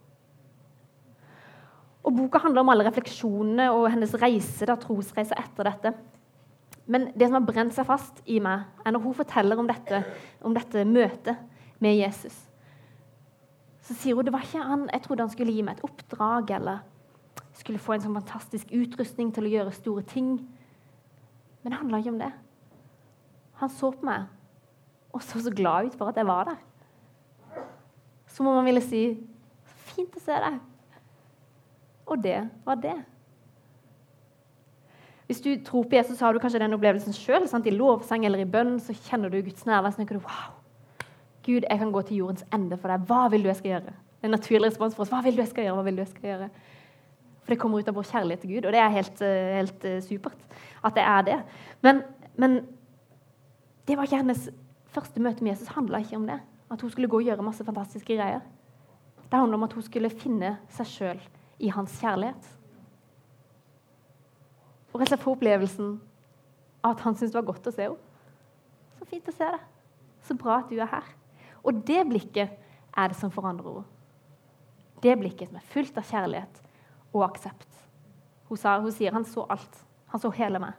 Og 2.04 2.12
Boka 2.18 2.42
handler 2.44 2.64
om 2.64 2.72
alle 2.74 2.84
refleksjonene 2.84 3.70
og 3.72 3.86
hennes 3.94 4.12
reise, 4.20 4.68
da, 4.68 4.76
trosreise 4.76 5.38
etter 5.40 5.70
dette. 5.70 5.94
Men 6.84 7.08
det 7.16 7.30
som 7.30 7.38
har 7.38 7.46
brent 7.48 7.76
seg 7.76 7.88
fast 7.88 8.20
i 8.28 8.42
meg, 8.44 8.66
er 8.84 8.92
når 8.92 9.06
hun 9.06 9.16
forteller 9.16 9.60
om 9.60 9.70
dette, 9.70 10.02
om 10.44 10.56
dette 10.56 10.84
møtet 10.84 11.40
med 11.84 11.96
Jesus. 11.96 12.36
Så 13.84 13.96
sier 13.96 14.20
hun 14.20 14.28
det 14.28 14.34
var 14.36 14.44
ikke 14.44 14.66
han, 14.68 14.90
jeg 14.92 15.06
trodde 15.06 15.24
han 15.24 15.32
skulle 15.32 15.56
gi 15.56 15.64
meg 15.64 15.80
et 15.80 15.88
oppdrag 15.88 16.52
eller 16.58 16.84
skulle 17.56 17.80
få 17.80 17.96
en 17.96 18.04
sånn 18.04 18.20
fantastisk 18.20 18.72
utrustning 18.76 19.32
til 19.32 19.48
å 19.48 19.54
gjøre 19.54 19.76
store 19.76 20.04
ting. 20.10 20.36
Men 21.64 21.72
det 21.72 21.80
handla 21.80 22.04
ikke 22.04 22.16
om 22.18 22.22
det. 22.22 22.32
Han 23.62 23.72
så 23.72 23.94
på 23.96 24.08
meg 24.08 24.28
og 25.14 25.22
så 25.24 25.40
så 25.46 25.52
glad 25.54 25.88
ut 25.88 25.96
for 25.96 26.10
at 26.10 26.18
jeg 26.18 26.28
var 26.28 26.50
der. 26.50 26.62
Som 28.34 28.50
om 28.50 28.58
han 28.58 28.66
ville 28.66 28.82
si 28.82 29.06
'Fint 29.94 30.16
å 30.18 30.20
se 30.20 30.34
deg'. 30.42 30.60
Og 32.10 32.24
det 32.24 32.50
var 32.66 32.76
det. 32.76 32.96
Hvis 35.28 35.42
du 35.42 35.56
tror 35.66 35.84
på 35.84 35.96
Jesus, 35.96 36.18
så 36.18 36.26
har 36.26 36.34
du 36.34 36.40
kanskje 36.40 36.60
den 36.60 36.74
opplevelsen 36.74 37.14
sjøl. 37.14 37.46
I 37.66 37.70
lovsang 37.72 38.26
eller 38.26 38.40
i 38.40 38.50
bønn 38.50 38.80
så 38.80 38.94
kjenner 38.94 39.30
du 39.30 39.42
Guds 39.42 39.66
nærvær. 39.66 39.92
Så 39.92 39.98
tenker 39.98 40.18
du 40.18 40.26
wow, 40.26 40.54
Gud, 41.46 41.64
jeg 41.70 41.80
kan 41.80 41.92
gå 41.92 42.02
til 42.02 42.18
jordens 42.18 42.46
ende 42.54 42.78
for 42.78 42.92
deg. 42.92 43.06
Hva 43.08 43.30
vil 43.32 43.44
du 43.44 43.48
jeg 43.48 43.56
skal 43.62 43.72
gjøre? 43.72 43.94
En 44.24 44.32
naturlig 44.32 44.68
respons 44.68 44.96
for 44.96 45.04
oss. 45.04 45.10
Hva 45.10 45.24
vil 45.24 45.36
du 45.36 45.42
jeg 45.42 45.52
skal 45.52 45.64
gjøre? 45.64 45.76
Hva 45.76 45.84
vil 45.84 45.96
du 45.96 46.02
jeg 46.02 46.12
skal 46.12 46.30
gjøre? 46.30 46.50
For 47.44 47.54
det 47.54 47.60
kommer 47.60 47.80
ut 47.80 47.88
av 47.88 47.96
vår 47.96 48.08
kjærlighet 48.08 48.42
til 48.42 48.54
Gud, 48.56 48.66
og 48.66 48.72
det 48.72 48.80
er 48.80 48.90
helt, 48.90 49.22
eh, 49.22 49.56
helt 49.58 49.86
eh, 49.86 50.02
supert 50.02 50.46
at 50.84 50.96
det 50.96 51.04
er 51.04 51.22
det. 51.28 51.40
Men, 51.82 52.02
men 52.38 52.62
det 53.88 53.98
var 53.98 54.08
ikke 54.08 54.22
hennes 54.22 54.50
første 54.94 55.22
møte 55.24 55.44
med 55.44 55.52
Jesus 55.52 55.74
handla 55.76 56.00
ikke 56.04 56.20
om 56.20 56.28
det. 56.28 56.40
At 56.72 56.82
hun 56.82 56.92
skulle 56.92 57.10
gå 57.12 57.20
og 57.20 57.28
gjøre 57.28 57.46
masse 57.46 57.66
fantastiske 57.66 58.16
greier. 58.16 58.44
Det 59.30 59.40
handler 59.40 59.58
om 59.58 59.66
at 59.68 59.74
hun 59.74 59.86
skulle 59.86 60.12
finne 60.14 60.56
seg 60.72 60.90
sjøl 60.90 61.22
i 61.64 61.72
hans 61.74 61.96
kjærlighet. 62.02 62.50
Og 64.94 65.02
rett 65.02 65.08
og 65.08 65.12
slett 65.14 65.24
få 65.24 65.34
opplevelsen 65.34 65.96
av 66.84 66.94
at 66.94 67.04
han 67.06 67.16
syntes 67.16 67.34
det 67.34 67.40
var 67.40 67.50
godt 67.50 67.70
å 67.70 67.74
se 67.74 67.88
henne. 67.88 68.12
Så 69.00 69.08
fint 69.10 69.30
å 69.30 69.34
se 69.34 69.48
deg. 69.56 69.64
Så 70.24 70.38
bra 70.40 70.60
at 70.62 70.70
du 70.70 70.78
er 70.78 70.92
her. 70.92 71.08
Og 71.64 71.82
det 71.88 72.04
blikket 72.10 72.54
er 72.94 73.10
det 73.10 73.18
som 73.18 73.34
forandrer 73.34 73.80
henne. 73.80 73.90
Det 75.04 75.16
blikket 75.20 75.50
som 75.50 75.58
er 75.60 75.72
fullt 75.74 75.98
av 76.00 76.08
kjærlighet 76.08 76.62
og 77.12 77.26
aksept. 77.26 77.68
Hun, 78.48 78.60
sa, 78.60 78.78
hun 78.80 78.94
sier 78.94 79.16
han 79.16 79.26
så 79.28 79.48
alt. 79.52 79.80
Han 80.14 80.22
så 80.22 80.30
hele 80.38 80.62
meg, 80.62 80.78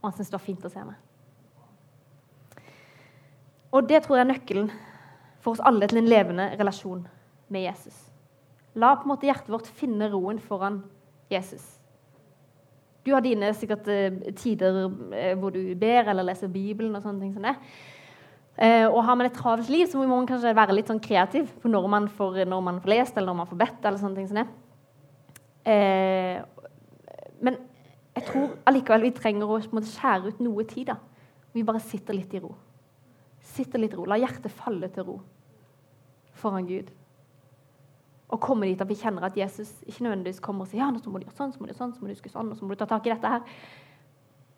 og 0.00 0.08
han 0.08 0.14
syntes 0.16 0.32
det 0.32 0.38
var 0.38 0.46
fint 0.46 0.64
å 0.64 0.70
se 0.72 0.84
meg. 0.86 0.96
Og 3.72 3.84
det 3.88 4.00
tror 4.04 4.18
jeg 4.18 4.24
er 4.24 4.30
nøkkelen 4.32 4.72
for 5.42 5.54
oss 5.54 5.62
alle 5.66 5.88
til 5.90 6.00
en 6.00 6.10
levende 6.10 6.48
relasjon 6.58 7.04
med 7.52 7.66
Jesus. 7.66 7.96
La 8.78 8.94
på 8.96 9.06
en 9.06 9.12
måte 9.12 9.28
hjertet 9.28 9.52
vårt 9.52 9.68
finne 9.76 10.08
roen 10.12 10.38
foran 10.40 10.80
Jesus. 11.32 11.64
Du 13.02 13.10
har 13.12 13.24
dine 13.24 13.50
sikkert 13.58 13.88
eh, 13.90 14.14
tider 14.38 14.84
eh, 15.16 15.34
hvor 15.38 15.50
du 15.50 15.74
ber 15.78 16.06
eller 16.12 16.26
leser 16.28 16.48
Bibelen. 16.52 16.94
og 16.94 17.02
sånne 17.02 17.20
ting 17.20 17.34
som 17.34 17.42
det. 17.42 17.56
Eh, 18.56 18.86
og 18.86 19.02
Har 19.04 19.16
man 19.18 19.26
et 19.26 19.34
travelt 19.34 19.68
liv, 19.68 19.86
så 19.86 19.98
må 19.98 20.06
man 20.06 20.28
kanskje 20.28 20.54
være 20.54 20.76
litt 20.76 20.90
sånn 20.92 21.02
kreativ 21.02 21.50
på 21.60 21.68
når 21.68 21.88
man 21.90 22.08
får, 22.08 22.44
når 22.46 22.60
man 22.62 22.80
får 22.80 22.94
lest 22.94 23.16
eller 23.16 23.32
når 23.32 23.40
man 23.42 23.50
får 23.50 23.62
bedt. 23.64 23.84
eller 23.84 23.98
sånne 23.98 24.16
ting 24.16 24.28
som 24.28 24.42
det. 24.42 24.48
Men 27.42 27.56
jeg 28.14 28.24
tror 28.26 28.50
allikevel 28.66 29.06
vi 29.06 29.12
trenger 29.16 29.50
å 29.50 29.60
skjære 29.62 30.28
ut 30.28 30.40
noe 30.40 30.64
tid. 30.64 30.86
da. 30.86 30.96
Vi 31.52 31.62
bare 31.66 31.80
sitter 31.80 32.14
litt 32.14 32.34
i 32.34 32.40
ro. 32.42 32.54
Sitte 33.52 33.80
litt 33.80 33.94
ro. 33.96 34.06
La 34.08 34.18
hjertet 34.20 34.52
falle 34.52 34.88
til 34.92 35.06
ro 35.08 35.20
foran 36.42 36.66
Gud. 36.66 36.88
Og 38.32 38.40
komme 38.40 38.66
dit 38.66 38.80
at 38.80 38.88
vi 38.88 38.96
kjenner 38.96 39.26
at 39.28 39.36
Jesus 39.36 39.70
ikke 39.84 40.06
nødvendigvis 40.06 40.40
kommer 40.42 40.64
og 40.64 40.70
sier 40.70 40.80
ja, 40.80 40.88
nå 40.90 41.02
må 41.04 41.20
du 41.20 41.26
gjøre 41.26 41.36
sånn, 41.36 41.52
så 41.52 41.60
må 41.60 41.68
du 41.68 41.72
gjøre 41.74 41.82
sånn, 41.82 41.92
så 41.92 42.00
må 42.00 42.08
du 42.08 42.14
huske 42.14 42.32
sånn, 42.32 42.48
og 42.48 42.56
så 42.58 42.64
må 42.64 42.72
du 42.72 42.80
ta 42.80 42.88
tak 42.88 43.06
i 43.06 43.12
dette 43.12 43.32
her. 43.34 43.44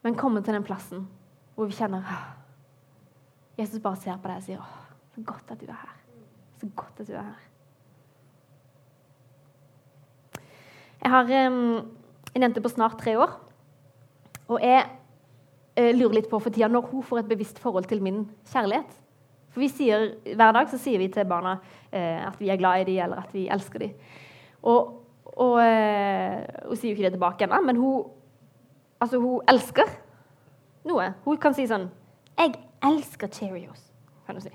Men 0.07 0.19
komme 0.21 0.45
til 0.45 0.55
den 0.55 0.67
plassen 0.67 1.09
hvor 1.55 1.69
vi 1.71 1.77
kjenner 1.77 2.07
Jesus 3.59 3.83
bare 3.83 3.99
ser 4.03 4.19
på 4.19 4.31
deg 4.31 4.41
og 4.41 4.47
sier 4.47 4.63
åh, 4.63 4.79
så 5.15 5.27
godt 5.27 5.53
at 5.55 5.61
du 5.61 5.69
er 5.69 5.79
her. 5.79 5.99
Så 6.59 6.71
godt 6.75 7.03
at 7.03 7.11
du 7.11 7.15
er 7.15 7.27
her. 7.27 7.51
Jeg 11.05 11.13
har 11.13 11.31
en 11.37 11.59
jente 12.35 12.63
på 12.65 12.73
snart 12.73 12.97
tre 12.99 13.15
år. 13.21 13.35
Og 14.49 14.63
jeg 14.63 14.87
lurer 15.75 16.21
litt 16.21 16.29
på 16.31 16.39
for 16.39 16.55
tida 16.55 16.69
når 16.71 16.91
hun 16.91 17.03
får 17.03 17.25
et 17.25 17.31
bevisst 17.33 17.59
forhold 17.59 17.89
til 17.91 18.03
min 18.03 18.21
kjærlighet. 18.53 18.93
For 19.55 19.63
vi 19.63 19.71
sier, 19.71 20.09
Hver 20.35 20.53
dag 20.57 20.71
så 20.71 20.79
sier 20.83 20.99
vi 20.99 21.09
til 21.15 21.27
barna 21.31 21.57
eh, 21.93 22.19
at 22.27 22.41
vi 22.41 22.51
er 22.51 22.59
glad 22.59 22.83
i 22.83 22.89
dem, 22.89 23.05
eller 23.05 23.23
at 23.23 23.35
vi 23.35 23.47
elsker 23.47 23.85
dem. 23.85 23.93
Og, 24.67 24.97
og 25.31 25.61
eh, 25.63 26.43
hun 26.67 26.81
sier 26.81 26.91
jo 26.91 26.97
ikke 26.97 27.07
det 27.07 27.15
tilbake 27.15 27.47
ennå, 27.47 27.61
men 27.63 27.79
hun, 27.79 28.09
altså, 28.99 29.21
hun 29.23 29.47
elsker 29.51 29.87
noe. 30.91 31.13
Hun 31.25 31.39
kan 31.39 31.55
si 31.55 31.69
sånn 31.71 31.87
'Jeg 32.35 32.59
elsker 32.83 33.31
Cheerios', 33.31 33.93
kan 34.27 34.35
hun 34.35 34.43
si. 34.43 34.51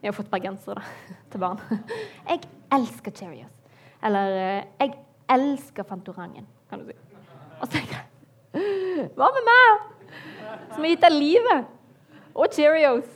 Vi 0.00 0.08
har 0.08 0.16
fått 0.16 0.30
bergensere 0.32 0.80
til 1.30 1.40
barn. 1.40 1.60
'Jeg 2.28 2.40
elsker 2.72 3.12
Cheerios'. 3.12 3.56
Eller 4.02 4.36
eh, 4.40 4.64
'Jeg 4.80 4.96
elsker 5.28 5.84
Fantorangen', 5.84 6.48
kan 6.70 6.80
du 6.80 6.86
si. 6.88 6.96
Og 7.60 7.66
så 7.66 7.72
tenker 7.72 7.96
jeg 8.00 8.06
Hva 9.16 9.28
med 9.36 9.44
meg? 9.46 9.99
Som 10.72 10.82
har 10.82 10.90
gitt 10.92 11.04
deg 11.04 11.16
livet. 11.16 11.70
Og 12.34 12.52
Cheerios. 12.54 13.08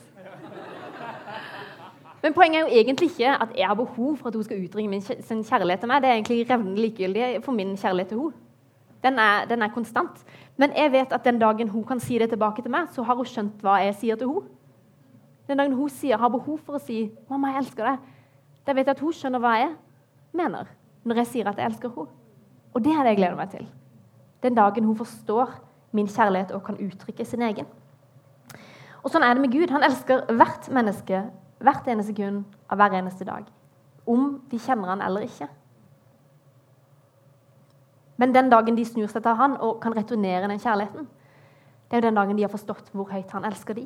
Men 2.25 2.33
poenget 2.33 2.57
er 2.57 2.63
jo 2.65 2.79
egentlig 2.79 3.11
ikke 3.11 3.35
at 3.37 3.51
jeg 3.57 3.67
har 3.67 3.77
behov 3.77 4.17
for 4.17 4.27
at 4.27 4.35
hun 4.35 4.43
skal 4.43 4.63
utringe 4.63 4.89
min 4.89 5.01
kjærlighet 5.01 5.79
til 5.79 5.89
meg. 5.91 6.01
Det 6.01 6.09
er 6.09 6.13
egentlig 6.13 6.49
revnende 6.49 6.81
likegyldig 6.81 7.43
for 7.45 7.53
min 7.53 7.75
kjærlighet 7.77 8.09
til 8.09 8.17
henne. 8.17 8.33
Den 9.03 9.19
er, 9.19 9.45
den 9.45 9.61
er, 9.61 9.69
konstant. 9.69 10.23
Men 10.57 10.71
jeg 10.73 10.91
vet 10.91 11.13
at 11.13 11.25
den 11.25 11.39
dagen 11.39 11.69
hun 11.69 11.83
kan 11.83 11.99
si 11.99 12.17
det 12.17 12.29
tilbake 12.29 12.61
til 12.61 12.71
meg, 12.71 12.87
så 12.91 13.03
har 13.03 13.15
hun 13.15 13.25
skjønt 13.29 13.61
hva 13.61 13.77
jeg 13.83 13.95
sier 13.99 14.17
til 14.17 14.31
henne. 14.31 14.49
Den 15.47 15.61
dagen 15.61 15.77
hun 15.77 15.89
sier, 15.89 16.17
har 16.17 16.29
behov 16.33 16.57
for 16.65 16.79
å 16.79 16.81
si 16.81 17.11
'Mamma, 17.29 17.47
jeg 17.53 17.57
elsker 17.57 17.85
deg', 17.85 17.99
da 18.65 18.73
vet 18.73 18.87
jeg 18.87 18.95
at 18.95 18.99
hun 18.99 19.13
skjønner 19.13 19.39
hva 19.39 19.53
jeg 19.59 19.75
mener 20.33 20.65
når 21.05 21.15
jeg 21.15 21.27
sier 21.27 21.47
at 21.47 21.57
jeg 21.57 21.65
elsker 21.65 21.89
henne. 21.89 22.09
Og 22.73 22.83
det 22.83 22.91
er 22.91 23.03
det 23.03 23.13
jeg 23.13 23.17
gleder 23.17 23.35
meg 23.35 23.49
til. 23.49 23.67
Den 24.43 24.55
dagen 24.55 24.83
hun 24.83 24.97
forstår 24.97 25.53
min 25.95 26.11
kjærlighet 26.11 26.51
og 26.55 26.63
kan 26.67 26.79
uttrykke 26.81 27.25
sin 27.25 27.43
egen. 27.45 27.67
Og 29.03 29.11
Sånn 29.13 29.23
er 29.23 29.35
det 29.37 29.43
med 29.43 29.53
Gud. 29.53 29.69
Han 29.69 29.85
elsker 29.85 30.25
hvert 30.33 30.69
menneske 30.73 31.23
hvert 31.63 31.87
eneste 31.87 32.13
sekund 32.13 32.43
av 32.69 32.79
hver 32.79 32.95
eneste 32.99 33.27
dag. 33.27 33.45
Om 34.05 34.41
de 34.51 34.59
kjenner 34.59 34.91
han 34.93 35.03
eller 35.05 35.25
ikke. 35.25 35.47
Men 38.17 38.33
den 38.35 38.49
dagen 38.51 38.77
de 38.77 38.85
snur 38.87 39.09
seg 39.11 39.23
til 39.25 39.37
han 39.39 39.57
og 39.59 39.79
kan 39.83 39.95
returnere 39.95 40.47
den 40.47 40.61
kjærligheten, 40.61 41.07
det 41.85 41.97
er 41.97 42.01
jo 42.01 42.07
den 42.07 42.19
dagen 42.19 42.37
de 42.37 42.45
har 42.45 42.53
forstått 42.53 42.91
hvor 42.93 43.09
høyt 43.11 43.31
han 43.35 43.45
elsker 43.47 43.77
de. 43.77 43.85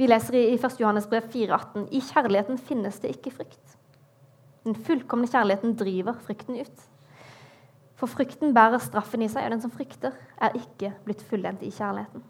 Vi 0.00 0.08
leser 0.08 0.36
i 0.38 0.56
1. 0.56 0.80
Johannes 0.80 1.06
brev 1.06 1.28
4,18.: 1.28 1.86
I 1.92 2.00
kjærligheten 2.00 2.58
finnes 2.58 2.98
det 3.00 3.12
ikke 3.14 3.30
frykt. 3.30 3.76
Den 4.64 4.74
fullkomne 4.74 5.28
kjærligheten 5.28 5.76
driver 5.76 6.16
frykten 6.24 6.60
ut. 6.60 6.86
For 8.00 8.08
frykten 8.08 8.54
bærer 8.56 8.80
straffen 8.80 9.20
i 9.20 9.28
seg, 9.28 9.44
og 9.44 9.52
den 9.52 9.60
som 9.60 9.72
frykter, 9.74 10.14
er 10.40 10.56
ikke 10.56 10.94
blitt 11.04 11.20
fullendt 11.28 11.60
i 11.66 11.72
kjærligheten. 11.74 12.22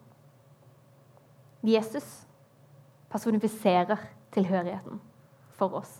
Jesus 1.62 2.06
personifiserer 3.12 4.00
tilhørigheten 4.34 4.98
for 5.54 5.78
oss. 5.78 5.92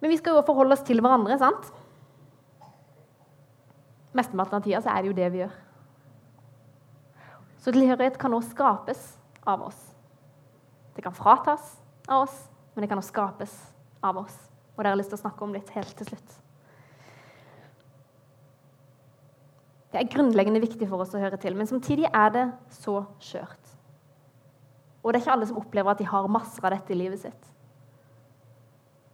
Men 0.00 0.12
vi 0.12 0.18
skal 0.20 0.36
jo 0.36 0.44
forholde 0.44 0.76
oss 0.76 0.84
til 0.84 1.00
hverandre, 1.00 1.38
sant? 1.40 1.70
Mesteparten 4.16 4.58
av 4.58 4.64
tida 4.64 4.82
er 4.84 5.02
det 5.02 5.10
jo 5.10 5.16
det 5.16 5.32
vi 5.32 5.40
gjør. 5.44 5.54
Så 7.64 7.72
tilhørighet 7.72 8.18
kan 8.20 8.36
også 8.36 8.52
skapes 8.52 9.06
av 9.48 9.64
oss. 9.66 9.78
Det 10.96 11.04
kan 11.04 11.16
fratas 11.16 11.76
av 12.08 12.26
oss, 12.26 12.36
men 12.74 12.84
det 12.84 12.92
kan 12.92 13.00
også 13.00 13.14
skapes 13.14 13.56
av 14.04 14.20
oss. 14.20 14.36
Og 14.76 14.82
det 14.82 14.90
har 14.90 14.94
jeg 14.94 15.02
lyst 15.04 15.14
til 15.14 15.20
å 15.20 15.24
snakke 15.24 15.44
om 15.48 15.56
litt 15.56 15.72
helt 15.74 15.96
til 15.96 16.12
slutt. 16.12 16.42
Det 19.96 20.02
er 20.02 20.10
grunnleggende 20.12 20.60
viktig 20.60 20.84
for 20.90 21.00
oss 21.00 21.14
å 21.16 21.20
høre 21.22 21.38
til, 21.40 21.54
men 21.56 21.64
samtidig 21.64 22.04
er 22.10 22.32
det 22.34 22.42
så 22.76 22.98
skjørt. 23.16 23.70
Og 25.00 25.08
det 25.08 25.16
er 25.16 25.22
ikke 25.22 25.36
alle 25.38 25.46
som 25.48 25.60
opplever 25.62 25.94
at 25.94 26.02
de 26.02 26.08
har 26.10 26.26
masser 26.28 26.66
av 26.68 26.74
dette 26.74 26.92
i 26.92 26.98
livet 26.98 27.22
sitt. 27.22 27.46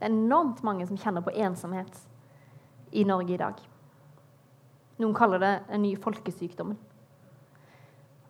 Det 0.01 0.09
er 0.09 0.11
enormt 0.11 0.65
mange 0.67 0.89
som 0.89 0.99
kjenner 0.99 1.23
på 1.23 1.37
ensomhet 1.39 2.01
i 2.99 3.05
Norge 3.07 3.37
i 3.37 3.39
dag. 3.39 3.61
Noen 4.99 5.15
kaller 5.15 5.45
det 5.45 5.53
en 5.71 5.85
ny 5.85 5.93
folkesykdommen. 6.03 6.75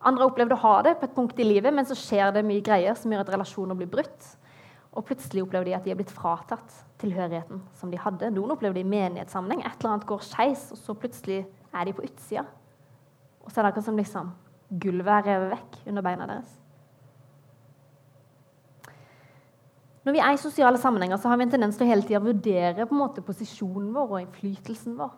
Andre 0.05 0.27
har 0.27 0.35
opplevd 0.35 0.53
å 0.53 0.61
ha 0.67 0.75
det 0.85 0.93
på 1.01 1.09
et 1.09 1.17
punkt 1.17 1.41
i 1.41 1.49
livet, 1.49 1.73
men 1.73 1.89
så 1.89 1.97
skjer 1.97 2.37
det 2.37 2.45
mye 2.45 2.61
greier 2.61 2.93
som 2.99 3.09
gjør 3.09 3.25
at 3.25 3.33
relasjoner 3.33 3.81
blir 3.81 3.89
brutt. 3.97 4.29
Og 4.93 5.09
plutselig 5.09 5.41
opplever 5.41 5.71
de 5.71 5.77
at 5.79 5.89
de 5.89 5.95
er 5.95 5.97
blitt 5.97 6.13
fratatt 6.13 6.77
tilhørigheten 7.01 7.65
som 7.81 7.89
de 7.89 7.97
hadde. 7.97 8.29
Noen 8.37 8.53
opplever 8.53 8.77
det 8.77 8.85
i 8.85 8.93
menighetssammenheng. 8.93 9.65
Et 9.65 9.73
eller 9.79 9.95
annet 9.95 10.09
går 10.13 10.21
skeis, 10.29 10.69
og 10.69 10.77
så 10.77 10.93
plutselig 10.93 11.41
er 11.73 11.87
de 11.87 11.93
på 11.95 12.05
utsida. 12.05 12.45
Og 13.43 13.51
så 13.51 13.59
er 13.59 13.65
det 13.65 13.73
akkurat 13.73 13.87
som 13.89 13.99
liksom 13.99 14.33
gulvet 14.83 15.13
er 15.13 15.25
revet 15.27 15.51
vekk 15.57 15.79
under 15.91 16.05
beina 16.05 16.27
deres. 16.29 16.59
Når 20.03 20.15
vi 20.17 20.19
er 20.19 20.35
i 20.35 20.39
sosiale 20.41 20.79
sammenhenger, 20.79 21.17
så 21.17 21.29
har 21.31 21.39
vi 21.39 21.45
en 21.47 21.53
tendens 21.53 21.77
til 21.79 21.85
å 21.85 21.89
hele 21.89 22.03
tida 22.03 22.19
vurdere 22.23 22.87
på 22.87 22.95
en 22.95 23.01
måte 23.05 23.23
posisjonen 23.23 23.93
vår 23.95 24.09
og 24.09 24.23
innflytelsen 24.23 24.97
vår. 24.99 25.13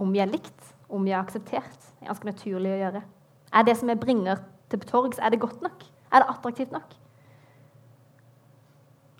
Om 0.00 0.12
vi 0.12 0.20
er 0.20 0.28
likt, 0.28 0.74
om 0.88 1.04
vi 1.06 1.14
er 1.14 1.22
akseptert. 1.22 1.78
Det 1.96 2.04
er 2.04 2.12
ganske 2.12 2.28
naturlig 2.28 2.74
å 2.74 2.80
gjøre. 2.82 3.02
Er 3.56 3.64
det 3.66 3.76
som 3.80 3.88
jeg 3.88 4.00
bringer 4.00 4.42
til 4.70 4.84
torgs, 4.88 5.18
er 5.18 5.32
det 5.32 5.40
godt 5.40 5.64
nok? 5.64 5.86
Er 6.12 6.22
det 6.22 6.28
attraktivt 6.34 6.74
nok? 6.74 6.92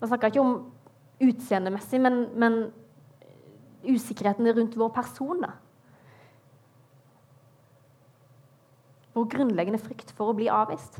Da 0.00 0.09
snakker 0.09 0.29
jeg 0.29 0.37
ikke 0.37 0.44
om 0.44 0.55
utseendemessig, 1.20 2.00
men, 2.00 2.22
men 2.40 2.61
usikkerheten 3.85 4.48
rundt 4.57 4.79
vår 4.79 4.92
person. 4.96 5.42
da. 5.44 5.57
Vår 9.20 9.28
grunnleggende 9.37 9.80
frykt 9.83 10.14
for 10.16 10.33
å 10.33 10.37
bli 10.37 10.48
avvist. 10.48 10.96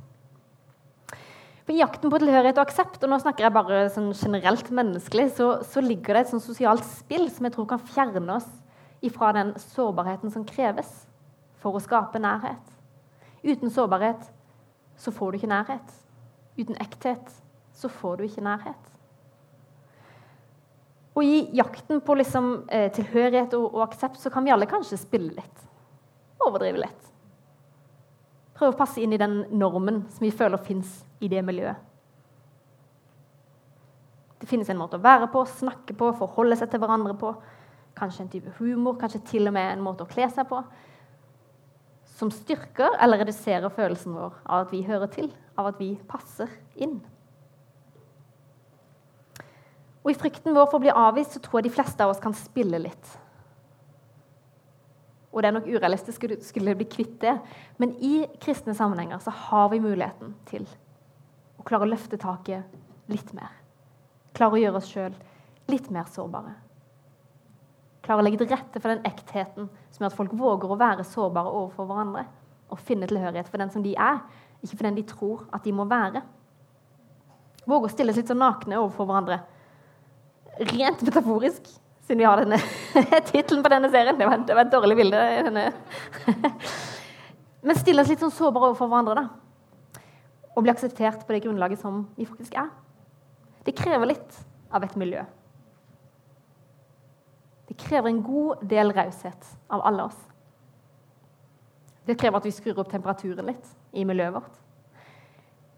For 1.65 1.73
I 1.73 1.81
jakten 1.81 2.13
på 2.13 2.19
tilhørighet 2.21 2.59
og 2.59 2.67
aksept, 2.67 2.99
og 3.01 3.13
nå 3.13 3.19
snakker 3.23 3.47
jeg 3.47 3.55
bare 3.55 3.85
sånn 3.95 4.11
generelt 4.13 4.69
menneskelig, 4.75 5.31
så, 5.39 5.53
så 5.65 5.81
ligger 5.85 6.17
det 6.17 6.25
et 6.25 6.33
sånn 6.35 6.43
sosialt 6.45 6.85
spill 6.85 7.29
som 7.33 7.47
jeg 7.47 7.55
tror 7.57 7.69
kan 7.71 7.83
fjerne 7.93 8.37
oss 8.37 8.49
ifra 9.07 9.33
den 9.37 9.55
sårbarheten 9.63 10.33
som 10.35 10.45
kreves 10.45 10.91
for 11.63 11.77
å 11.77 11.83
skape 11.83 12.21
nærhet. 12.21 12.77
Uten 13.41 13.73
sårbarhet 13.73 14.29
så 15.01 15.13
får 15.15 15.33
du 15.33 15.41
ikke 15.41 15.53
nærhet. 15.55 15.97
Uten 16.59 16.77
ekthet 16.83 17.37
så 17.73 17.89
får 17.89 18.21
du 18.21 18.27
ikke 18.27 18.45
nærhet. 18.45 18.91
Og 21.17 21.25
i 21.27 21.41
jakten 21.57 22.01
på 22.05 22.15
liksom, 22.19 22.51
eh, 22.69 22.91
tilhørighet 22.93 23.55
og, 23.59 23.71
og, 23.75 23.83
aksept 23.89 24.21
så 24.21 24.31
kan 24.31 24.45
vi 24.45 24.53
alle 24.55 24.69
kanskje 24.71 25.01
spille 25.01 25.33
litt. 25.35 25.65
Overdrive 26.41 26.85
litt. 26.85 27.10
Prøve 28.61 28.75
å 28.75 28.77
passe 28.77 29.01
inn 29.01 29.15
i 29.17 29.19
den 29.21 29.39
normen 29.57 30.03
som 30.13 30.27
vi 30.27 30.35
føler 30.37 30.61
fins 30.61 30.99
i 31.25 31.31
det 31.33 31.41
miljøet. 31.49 31.79
Det 34.41 34.49
finnes 34.49 34.69
en 34.73 34.77
måte 34.81 34.99
å 34.99 35.05
være 35.05 35.31
på, 35.33 35.47
snakke 35.49 35.97
på, 35.97 36.11
forholde 36.19 36.59
seg 36.61 36.69
til 36.69 36.83
hverandre 36.83 37.15
på. 37.17 37.31
Kanskje 37.97 38.27
en 38.27 38.29
type 38.33 38.53
humor, 38.59 38.99
kanskje 39.01 39.23
til 39.31 39.49
og 39.49 39.55
med 39.57 39.71
en 39.73 39.85
måte 39.85 40.05
å 40.05 40.11
kle 40.11 40.29
seg 40.33 40.45
på. 40.49 40.61
Som 42.19 42.33
styrker 42.33 42.99
eller 43.01 43.23
reduserer 43.25 43.73
følelsen 43.73 44.13
vår 44.17 44.37
av 44.45 44.67
at 44.67 44.77
vi 44.77 44.83
hører 44.85 45.09
til, 45.13 45.33
av 45.57 45.73
at 45.73 45.81
vi 45.81 45.95
passer 46.09 46.53
inn. 46.77 46.99
Og 50.05 50.13
I 50.13 50.21
frykten 50.21 50.53
vår 50.57 50.69
for 50.69 50.83
å 50.83 50.85
bli 50.85 50.93
avvist 50.93 51.37
så 51.37 51.45
tror 51.45 51.63
jeg 51.63 51.71
de 51.71 51.77
fleste 51.81 52.05
av 52.05 52.13
oss 52.13 52.21
kan 52.21 52.37
spille 52.37 52.85
litt. 52.85 53.17
Og 55.31 55.43
det 55.43 55.51
er 55.51 55.55
nok 55.55 55.69
urealistisk 55.71 56.25
skulle 56.43 56.75
bli 56.79 56.87
kvitt 56.91 57.21
det. 57.23 57.37
Men 57.79 57.95
i 58.03 58.25
kristne 58.43 58.75
sammenhenger 58.75 59.21
så 59.23 59.33
har 59.47 59.69
vi 59.71 59.83
muligheten 59.83 60.35
til 60.51 60.67
å 61.61 61.67
klare 61.67 61.87
å 61.87 61.91
løfte 61.91 62.19
taket 62.19 63.11
litt 63.11 63.31
mer. 63.37 63.53
Klare 64.35 64.57
å 64.57 64.63
gjøre 64.63 64.81
oss 64.81 64.91
sjøl 64.91 65.15
litt 65.71 65.91
mer 65.95 66.09
sårbare. 66.11 66.57
Klare 68.03 68.23
å 68.23 68.27
legge 68.27 68.41
til 68.41 68.51
rette 68.51 68.81
for 68.81 68.91
den 68.91 69.07
ektheten 69.07 69.69
som 69.93 70.03
gjør 70.03 70.11
at 70.11 70.19
folk 70.19 70.35
våger 70.41 70.73
å 70.73 70.79
være 70.81 71.07
sårbare 71.07 71.53
overfor 71.53 71.87
hverandre. 71.91 72.27
Og 72.71 72.83
finne 72.83 73.07
tilhørighet 73.11 73.51
for 73.51 73.63
den 73.63 73.71
som 73.71 73.85
de 73.87 73.95
er, 73.99 74.23
ikke 74.63 74.77
for 74.77 74.87
den 74.89 74.99
de 74.99 75.07
tror 75.07 75.47
at 75.55 75.65
de 75.67 75.75
må 75.75 75.87
være. 75.91 76.23
Våge 77.71 77.87
å 77.87 77.93
stille 77.93 78.15
litt 78.17 78.31
så 78.31 78.35
nakne 78.35 78.81
overfor 78.81 79.07
hverandre 79.07 79.41
rent 80.61 81.03
metaforisk, 81.07 81.69
siden 82.11 82.19
vi 82.19 82.25
har 82.25 82.41
denne 82.43 82.59
tittelen 83.31 83.63
på 83.63 83.71
denne 83.71 83.91
serien. 83.91 84.19
Det 84.19 84.27
var, 84.27 84.39
det 84.47 84.55
var, 84.55 84.67
et 84.67 84.73
dårlig 84.73 84.97
bilde. 84.99 85.67
Men 87.63 87.79
stille 87.79 88.03
oss 88.03 88.11
litt 88.11 88.23
sånn 88.25 88.35
sårbare 88.35 88.73
overfor 88.73 88.91
hverandre. 88.91 89.23
da. 89.23 90.03
Og 90.57 90.65
bli 90.67 90.73
akseptert 90.73 91.23
på 91.27 91.37
det 91.37 91.45
grunnlaget 91.45 91.83
som 91.83 92.09
vi 92.17 92.27
faktisk 92.27 92.57
er. 92.59 92.73
Det 93.63 93.77
krever 93.79 94.11
litt 94.11 94.41
av 94.75 94.83
et 94.83 94.97
miljø. 94.99 95.23
Det 97.71 97.79
krever 97.79 98.11
en 98.11 98.23
god 98.27 98.65
del 98.67 98.91
raushet 98.97 99.55
av 99.71 99.87
alle 99.87 100.11
oss. 100.11 100.19
Det 102.09 102.19
krever 102.19 102.41
at 102.41 102.49
vi 102.49 102.57
skrur 102.57 102.81
opp 102.83 102.91
temperaturen 102.91 103.53
litt 103.53 103.75
i 103.95 104.03
miljøet 104.09 104.35
vårt. 104.41 104.57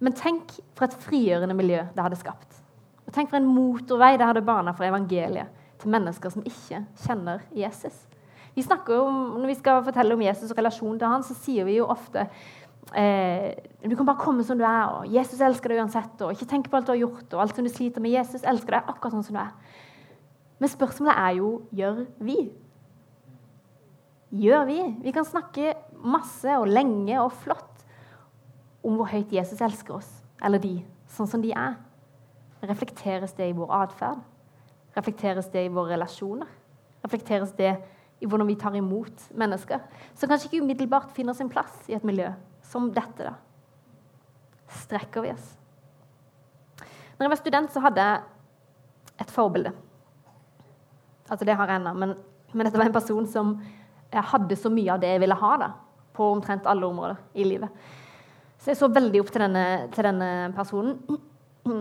Men 0.01 0.17
tenk 0.17 0.55
for 0.73 0.89
et 0.89 1.03
frigjørende 1.05 1.59
miljø 1.59 1.83
det 1.93 2.07
hadde 2.07 2.17
skapt. 2.17 2.63
Og 3.05 3.13
tenk 3.13 3.29
for 3.29 3.37
en 3.37 3.51
motorvei 3.53 4.15
det 4.17 4.25
hadde 4.25 4.47
bana 4.47 4.73
for 4.73 4.89
evangeliet 4.89 5.59
til 5.83 5.93
mennesker 5.93 6.33
som 6.33 6.47
ikke 6.47 6.83
kjenner 7.05 7.45
Jesus. 7.57 7.97
Vi 8.55 8.65
om, 8.69 9.41
Når 9.41 9.47
vi 9.47 9.55
skal 9.55 9.85
fortelle 9.85 10.15
om 10.15 10.23
Jesus 10.23 10.51
og 10.51 10.59
relasjon 10.59 10.99
til 10.99 11.09
han, 11.09 11.23
så 11.23 11.35
sier 11.35 11.65
vi 11.65 11.79
jo 11.79 11.87
ofte 11.89 12.27
eh, 12.95 13.55
du 13.83 13.97
kan 13.97 14.07
bare 14.07 14.21
komme 14.21 14.45
som 14.45 14.59
du 14.59 14.65
er, 14.65 14.91
og 14.93 15.07
Jesus 15.09 15.41
elsker 15.41 15.73
deg 15.73 15.81
uansett. 15.81 16.21
og 16.21 16.33
Ikke 16.33 16.47
tenk 16.47 16.69
på 16.69 16.77
alt 16.77 16.87
du 16.87 16.93
har 16.93 17.01
gjort, 17.01 17.33
og 17.33 17.41
alt 17.41 17.57
som 17.57 17.65
du 17.65 17.71
sliter 17.73 18.01
med. 18.01 18.13
Jesus 18.13 18.45
elsker 18.45 18.77
deg 18.77 18.91
akkurat 18.91 19.17
sånn 19.17 19.25
som 19.25 19.39
du 19.39 19.41
er. 19.41 19.55
Men 20.61 20.71
spørsmålet 20.71 21.19
er 21.19 21.39
jo 21.41 21.53
gjør 21.75 22.05
vi? 22.23 22.39
Gjør 24.43 24.67
vi? 24.69 24.81
Vi 25.03 25.13
kan 25.13 25.27
snakke 25.29 25.75
masse 26.03 26.59
og 26.59 26.69
lenge 26.71 27.19
og 27.21 27.33
flott 27.43 27.83
om 28.83 28.99
hvor 28.99 29.11
høyt 29.11 29.33
Jesus 29.33 29.61
elsker 29.63 29.99
oss, 29.99 30.11
eller 30.43 30.63
de, 30.63 30.77
sånn 31.11 31.31
som 31.31 31.43
de 31.43 31.53
er. 31.55 31.77
Reflekteres 32.63 33.35
det 33.39 33.51
i 33.51 33.57
vår 33.57 33.75
atferd? 33.83 34.23
Reflekteres 34.97 35.49
det 35.53 35.67
i 35.67 35.73
våre 35.73 35.95
relasjoner? 35.95 36.49
Reflekteres 37.05 37.55
det 37.59 37.73
i 38.23 38.29
hvordan 38.29 38.47
vi 38.47 38.59
tar 38.61 38.77
imot 38.79 39.29
mennesker? 39.35 39.81
Som 40.15 40.31
kanskje 40.31 40.51
ikke 40.51 40.65
umiddelbart 40.65 41.15
finner 41.17 41.37
sin 41.37 41.51
plass 41.53 41.89
i 41.89 41.97
et 41.97 42.05
miljø 42.07 42.29
som 42.73 42.91
dette. 42.93 43.25
da. 43.25 43.35
Strekker 44.83 45.25
vi 45.25 45.33
oss? 45.33 45.49
Når 47.17 47.27
jeg 47.27 47.33
var 47.33 47.41
student, 47.41 47.73
så 47.73 47.81
hadde 47.85 48.05
jeg 48.05 48.23
et 49.23 49.31
forbilde. 49.31 49.73
Altså, 51.29 51.45
det 51.45 51.57
har 51.57 51.71
jeg 51.71 51.81
ennå, 51.81 51.93
men, 51.97 52.15
men, 52.53 52.67
dette 52.67 52.79
var 52.79 52.89
en 52.89 52.95
person 52.95 53.27
som 53.31 53.55
hadde 54.13 54.57
så 54.59 54.71
mye 54.73 54.93
av 54.93 55.01
det 55.01 55.15
jeg 55.15 55.23
ville 55.23 55.37
ha 55.39 55.53
da, 55.61 55.69
på 56.13 56.27
omtrent 56.35 56.67
alle 56.69 56.89
områder 56.89 57.21
i 57.39 57.47
livet. 57.47 57.71
Så 58.61 58.73
jeg 58.73 58.81
så 58.81 58.91
veldig 58.93 59.23
opp 59.23 59.31
til 59.33 59.43
denne, 59.43 59.65
til 59.95 60.07
denne 60.07 60.51
personen. 60.57 60.99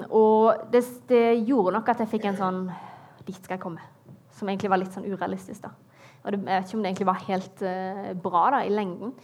Og 0.08 0.70
det, 0.72 0.84
det, 1.10 1.26
gjorde 1.50 1.76
nok 1.76 1.90
at 1.92 2.04
jeg 2.04 2.12
fikk 2.14 2.30
en 2.30 2.40
sånn 2.40 2.62
Dit 3.28 3.40
skal 3.40 3.58
jeg 3.58 3.64
komme. 3.64 3.86
Som 4.38 4.50
egentlig 4.50 4.72
var 4.72 4.82
litt 4.82 4.94
sånn 4.96 5.08
urealistisk. 5.08 5.64
da. 5.64 5.74
Og 6.24 6.34
det, 6.34 6.42
Jeg 6.46 6.62
vet 6.62 6.68
ikke 6.68 6.78
om 6.78 6.84
det 6.84 6.92
egentlig 6.92 7.10
var 7.10 7.26
helt 7.28 7.64
uh, 7.66 8.12
bra 8.28 8.44
da, 8.56 8.62
i 8.66 8.74
lengden. 8.74 9.16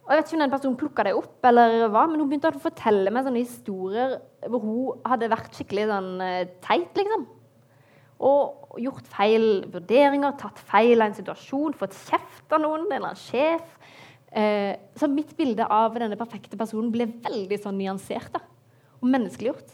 Og 0.00 0.12
jeg 0.12 0.18
vet 0.18 0.30
ikke 0.30 0.38
om 0.38 0.44
den 0.44 0.54
personen 0.54 0.78
plukka 0.80 1.04
det 1.06 1.14
opp, 1.14 1.36
eller 1.46 1.88
hva, 1.92 2.06
men 2.10 2.18
hun 2.18 2.30
begynte 2.30 2.50
å 2.50 2.62
fortelle 2.62 3.12
meg 3.14 3.26
sånne 3.26 3.44
historier 3.44 4.16
hvor 4.50 4.64
hun 4.64 5.04
hadde 5.06 5.28
vært 5.30 5.54
skikkelig 5.54 5.86
sånn 5.92 6.10
uh, 6.24 6.48
teit, 6.64 6.96
liksom. 6.98 7.28
Og 8.20 8.80
gjort 8.82 9.06
feil 9.08 9.64
vurderinger, 9.72 10.34
tatt 10.38 10.58
feil 10.68 11.00
av 11.00 11.08
en 11.08 11.16
situasjon, 11.16 11.76
fått 11.78 11.96
kjeft 11.96 12.52
av 12.52 12.60
noen, 12.62 12.84
en 12.84 12.96
eller 12.98 13.12
annen 13.12 13.20
sjef. 13.22 13.76
Eh, 14.30 14.76
så 14.94 15.08
mitt 15.10 15.32
bilde 15.38 15.66
av 15.66 15.96
denne 15.98 16.18
perfekte 16.18 16.58
personen 16.58 16.92
ble 16.94 17.08
veldig 17.24 17.58
sånn 17.58 17.78
nyansert 17.80 18.30
da, 18.36 18.42
og 19.00 19.08
menneskeliggjort. 19.10 19.72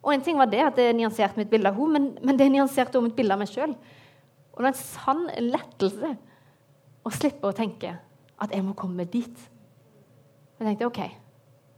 Og 0.00 0.14
en 0.14 0.22
ting 0.24 0.38
var 0.40 0.48
det 0.48 0.62
at 0.64 0.78
det 0.78 0.88
nyanserte 0.96 1.36
mitt 1.36 1.50
bilde 1.52 1.68
av 1.68 1.76
henne, 1.76 1.98
men, 1.98 2.06
men 2.24 2.38
det 2.38 2.48
nyanserte 2.52 2.96
også 2.96 3.10
mitt 3.10 3.16
bilde 3.18 3.36
av 3.36 3.42
meg 3.42 3.50
sjøl. 3.52 3.74
Og 4.54 4.62
det 4.62 4.70
er 4.70 4.72
en 4.72 4.80
sann 4.80 5.26
lettelse 5.44 6.14
å 7.04 7.12
slippe 7.14 7.48
å 7.48 7.56
tenke 7.56 7.92
at 8.40 8.54
jeg 8.54 8.64
må 8.64 8.74
komme 8.78 9.04
dit. 9.08 9.46
Jeg 10.58 10.66
tenkte 10.66 10.88
OK, 10.88 11.00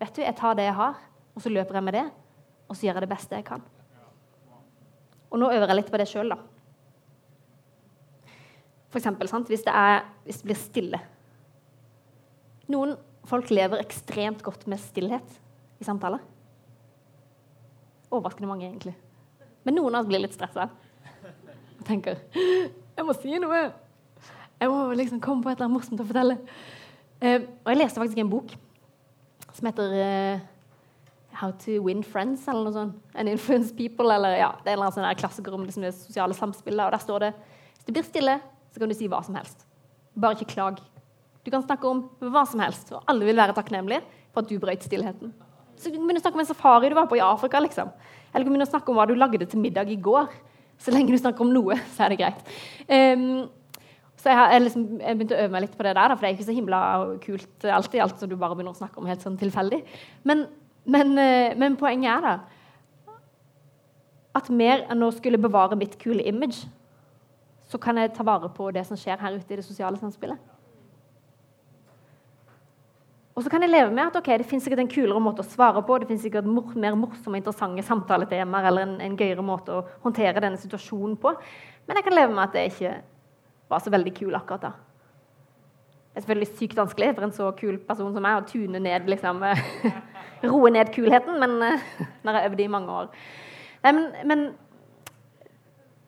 vet 0.02 0.14
du, 0.14 0.22
jeg 0.22 0.38
tar 0.38 0.56
det 0.58 0.68
jeg 0.68 0.78
har, 0.78 0.98
og 1.35 1.42
så 1.42 1.50
løper 1.50 1.78
jeg 1.78 1.87
med 1.88 1.98
det. 1.98 2.06
Og 2.70 2.78
så 2.78 2.87
gjør 2.87 3.00
jeg 3.00 3.04
det 3.04 3.12
beste 3.12 3.38
jeg 3.38 3.46
kan. 3.46 3.62
Og 5.32 5.40
nå 5.40 5.48
øver 5.52 5.70
jeg 5.70 5.78
litt 5.78 5.92
på 5.92 6.00
det 6.00 6.08
sjøl, 6.11 6.32
da. 6.35 6.38
For 8.92 9.00
eksempel, 9.00 9.28
sant? 9.30 9.48
Hvis, 9.48 9.64
det 9.64 9.72
er, 9.72 10.02
hvis 10.26 10.42
det 10.42 10.48
blir 10.50 10.61
stille. 10.61 11.00
Noen 12.72 12.94
folk 13.28 13.50
lever 13.52 13.80
ekstremt 13.80 14.42
godt 14.44 14.66
med 14.68 14.80
stillhet 14.82 15.38
i 15.80 15.87
samtaler. 15.87 16.20
Overraskende 18.12 18.51
mange, 18.51 18.68
egentlig. 18.68 18.94
Men 19.64 19.79
noen 19.79 19.96
av 19.96 20.05
oss 20.05 20.11
blir 20.11 20.22
litt 20.22 20.37
stressa 20.37 20.68
og 21.83 21.87
tenker 21.88 22.20
jeg 22.92 23.07
må 23.09 23.14
si 23.16 23.38
noe. 23.40 23.62
Jeg 24.61 24.70
må 24.70 24.81
liksom 24.94 25.20
komme 25.22 25.42
på 25.42 25.51
et 25.51 25.57
eller 25.57 25.66
annet 25.66 25.79
morsomt 25.79 26.03
å 26.03 26.07
fortelle. 26.07 26.37
Uh, 27.22 27.48
og 27.64 27.70
jeg 27.72 27.81
leste 27.81 28.03
faktisk 28.03 28.20
en 28.22 28.31
bok 28.31 28.53
som 29.57 29.68
heter 29.68 29.94
uh, 29.96 30.42
How 31.40 31.55
to 31.64 31.79
win 31.83 32.03
friends, 32.05 32.44
eller 32.51 32.68
noe 32.68 32.77
sånt. 32.77 32.98
And 33.16 33.33
influence 33.33 33.72
people, 33.75 34.12
eller 34.12 34.37
ja, 34.37 34.51
Det 34.61 34.68
er 34.68 34.75
en 34.75 34.83
eller 34.83 34.90
annen 34.90 34.98
sånn 34.98 35.20
klassiker 35.22 35.57
om 35.57 35.64
liksom 35.64 35.87
det 35.87 35.94
sosiale 35.96 36.37
samspillet. 36.37 36.85
Og 36.85 36.92
der 36.92 37.03
står 37.03 37.25
det 37.25 37.33
hvis 37.33 37.87
det 37.88 37.96
blir 37.96 38.07
stille, 38.07 38.35
så 38.70 38.83
kan 38.83 38.92
du 38.92 38.94
si 38.94 39.09
hva 39.11 39.22
som 39.25 39.38
helst. 39.40 39.64
Bare 40.12 40.37
ikke 40.37 40.53
klag. 40.53 40.83
Du 41.42 41.51
kan 41.51 41.64
snakke 41.64 41.88
om 41.88 42.05
hva 42.20 42.44
som 42.46 42.61
helst, 42.62 42.92
og 42.94 43.09
alle 43.11 43.27
vil 43.27 43.40
være 43.40 43.57
takknemlige 43.57 44.05
for 44.31 44.44
at 44.44 44.53
du 44.53 44.61
brøt 44.62 44.85
stillheten. 44.87 45.33
Så 45.76 45.90
du 45.90 45.96
kan 45.96 46.06
begynne 46.06 46.20
å 46.20 46.24
snakke 46.24 46.38
om 46.38 46.44
en 46.44 46.48
safari 46.50 46.90
du 46.92 46.96
var 46.98 47.08
på 47.11 47.18
i 47.18 47.24
Afrika. 47.24 47.61
liksom. 47.61 47.90
Eller 48.32 48.44
du 48.44 48.48
kan 48.48 48.54
begynne 48.54 48.68
å 48.68 48.72
snakke 48.72 48.92
om 48.92 49.00
hva 49.00 49.08
du 49.08 49.14
lagde 49.14 49.46
til 49.46 49.61
middag 49.61 49.90
i 49.90 49.96
går. 49.96 50.30
Så 50.78 50.94
lenge 50.94 51.12
du 51.12 51.18
snakker 51.18 51.44
om 51.44 51.52
noe, 51.52 51.76
så 51.94 52.06
er 52.06 52.12
det 52.12 52.20
greit. 52.22 52.40
Um, 52.88 53.50
så 54.22 54.30
jeg 54.30 54.38
har 54.38 54.52
jeg 54.54 54.62
liksom, 54.68 54.82
jeg 55.00 55.18
begynte 55.18 55.35
å 55.35 55.42
øve 55.42 55.52
meg 55.54 55.64
litt 55.64 55.76
på 55.78 55.87
det 55.87 55.94
der, 55.98 56.14
for 56.14 56.22
det 56.22 56.28
er 56.28 56.37
ikke 56.37 56.46
så 56.46 56.54
himla 56.54 56.80
kult 57.24 57.64
alltid. 57.66 58.00
alt 58.04 58.20
som 58.20 58.30
du 58.30 58.37
bare 58.37 58.54
begynner 58.54 58.74
å 58.76 58.78
snakke 58.78 59.00
om 59.02 59.08
helt 59.11 59.24
sånn 59.24 59.38
tilfeldig. 59.40 59.80
Men, 60.28 60.46
men, 60.85 61.14
uh, 61.18 61.54
men 61.58 61.78
poenget 61.80 62.12
er 62.16 62.26
da 62.28 62.37
at 64.32 64.48
mer 64.48 64.87
enn 64.88 65.04
å 65.04 65.11
skulle 65.12 65.40
bevare 65.40 65.76
mitt 65.76 65.98
kule 66.00 66.24
image, 66.24 66.64
så 67.68 67.80
kan 67.80 67.98
jeg 68.00 68.14
ta 68.16 68.24
vare 68.24 68.48
på 68.52 68.70
det 68.72 68.85
som 68.88 68.96
skjer 68.96 69.20
her 69.20 69.37
ute 69.37 69.52
i 69.52 69.58
det 69.58 69.64
sosiale 69.66 70.00
samspillet. 70.00 70.52
Og 73.33 73.45
så 73.45 73.49
kan 73.49 73.64
jeg 73.64 73.73
leve 73.73 73.92
med 73.95 74.05
at 74.05 74.16
okay, 74.18 74.37
det 74.37 74.47
finnes 74.49 74.64
sikkert 74.66 74.83
en 74.83 74.90
kulere 74.92 75.21
måte 75.23 75.40
å 75.40 75.49
svare 75.49 75.81
på, 75.87 75.97
det 75.99 76.09
finnes 76.11 76.25
sikkert 76.27 76.49
mor 76.49 76.75
mer 76.77 76.97
morsomme 76.99 77.38
interessante 77.40 77.85
samtaletemaer 77.87 78.68
eller 78.68 78.85
en, 78.85 78.97
en, 79.01 79.14
gøyere 79.16 79.45
måte 79.45 79.73
å 79.73 79.85
håndtere 80.05 80.42
denne 80.45 80.61
situasjonen 80.61 81.16
på. 81.21 81.33
Men 81.88 81.99
jeg 81.99 82.07
kan 82.09 82.16
leve 82.18 82.35
med 82.35 82.45
at 82.45 82.57
det 82.59 82.66
ikke 82.68 82.97
var 83.73 83.81
så 83.81 83.92
veldig 83.95 84.12
kul 84.18 84.37
akkurat 84.37 84.66
da. 84.66 84.73
Det 86.12 86.21
er 86.21 86.27
selvfølgelig 86.27 86.59
sykt 86.59 86.77
vanskelig 86.77 87.09
for 87.14 87.25
en 87.25 87.33
så 87.33 87.47
kul 87.57 87.79
person 87.88 88.11
som 88.12 88.27
meg 88.27 88.42
å 88.42 88.45
tune 88.51 88.83
ned 88.85 89.09
liksom, 89.09 89.40
Roe 90.51 90.73
ned 90.75 90.90
kulheten, 90.92 91.38
men 91.40 91.57
når 91.57 92.29
jeg 92.29 92.37
har 92.37 92.51
øvd 92.51 92.61
i 92.61 92.68
mange 92.68 92.99
år. 92.99 93.09
Nei, 93.87 93.92
men, 93.97 94.11
men, 94.29 94.42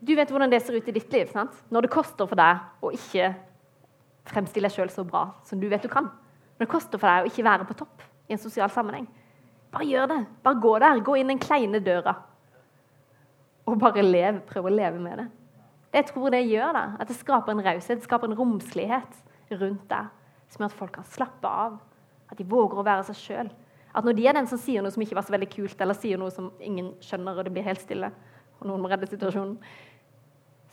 du 0.04 0.12
vet 0.18 0.28
hvordan 0.28 0.52
det 0.52 0.60
ser 0.60 0.76
ut 0.76 0.90
i 0.90 0.94
ditt 0.98 1.14
liv. 1.14 1.30
sant? 1.32 1.56
Når 1.72 1.86
det 1.86 1.94
koster 1.94 2.28
for 2.28 2.36
deg 2.36 2.84
å 2.84 2.90
ikke 2.92 3.30
fremstille 4.28 4.68
deg 4.68 4.76
sjøl 4.76 4.92
så 4.92 5.06
bra 5.08 5.30
som 5.48 5.62
du 5.62 5.70
vet 5.70 5.86
du 5.86 5.88
kan. 5.88 6.10
Men 6.54 6.66
det 6.66 6.72
koster 6.72 7.00
for 7.00 7.10
deg 7.10 7.24
å 7.24 7.30
ikke 7.30 7.46
være 7.46 7.68
på 7.68 7.76
topp 7.78 8.04
i 8.28 8.34
en 8.36 8.40
sosial 8.40 8.70
sammenheng. 8.72 9.06
Bare 9.74 9.86
gjør 9.88 10.10
det. 10.12 10.20
Bare 10.44 10.60
gå 10.62 10.74
der. 10.82 11.00
Gå 11.04 11.16
inn 11.18 11.32
den 11.32 11.42
kleine 11.42 11.80
døra. 11.82 12.14
Og 13.66 13.78
bare 13.80 14.04
lev. 14.04 14.42
Prøv 14.48 14.68
å 14.70 14.74
leve 14.74 15.00
med 15.02 15.18
det. 15.22 15.26
Jeg 15.94 16.08
tror 16.10 16.32
det 16.34 16.42
gjør, 16.48 16.72
da, 16.74 16.84
at 16.98 17.10
det 17.10 17.14
skaper 17.14 17.54
en 17.54 17.62
raushet, 17.62 18.00
det 18.00 18.06
skaper 18.08 18.26
en 18.26 18.34
romslighet 18.34 19.20
rundt 19.54 19.84
deg 19.86 20.08
som 20.50 20.64
gjør 20.64 20.72
at 20.72 20.78
folk 20.78 20.96
kan 20.96 21.06
slappe 21.06 21.50
av. 21.50 21.76
At 22.30 22.38
de 22.40 22.46
våger 22.50 22.80
å 22.80 22.86
være 22.86 23.04
seg 23.10 23.20
sjøl. 23.20 23.50
At 23.94 24.06
når 24.06 24.16
de 24.18 24.26
er 24.26 24.34
den 24.34 24.48
som 24.50 24.58
sier 24.58 24.82
noe 24.82 24.90
som 24.90 25.04
ikke 25.04 25.14
var 25.14 25.26
så 25.26 25.34
veldig 25.36 25.50
kult, 25.52 25.78
eller 25.78 25.94
sier 25.98 26.18
noe 26.18 26.34
som 26.34 26.50
ingen 26.58 26.90
skjønner, 27.04 27.38
og 27.38 27.46
det 27.46 27.54
blir 27.54 27.66
helt 27.66 27.82
stille, 27.82 28.10
og 28.58 28.66
noen 28.66 28.82
må 28.82 28.90
redde 28.90 29.06
situasjonen, 29.06 29.54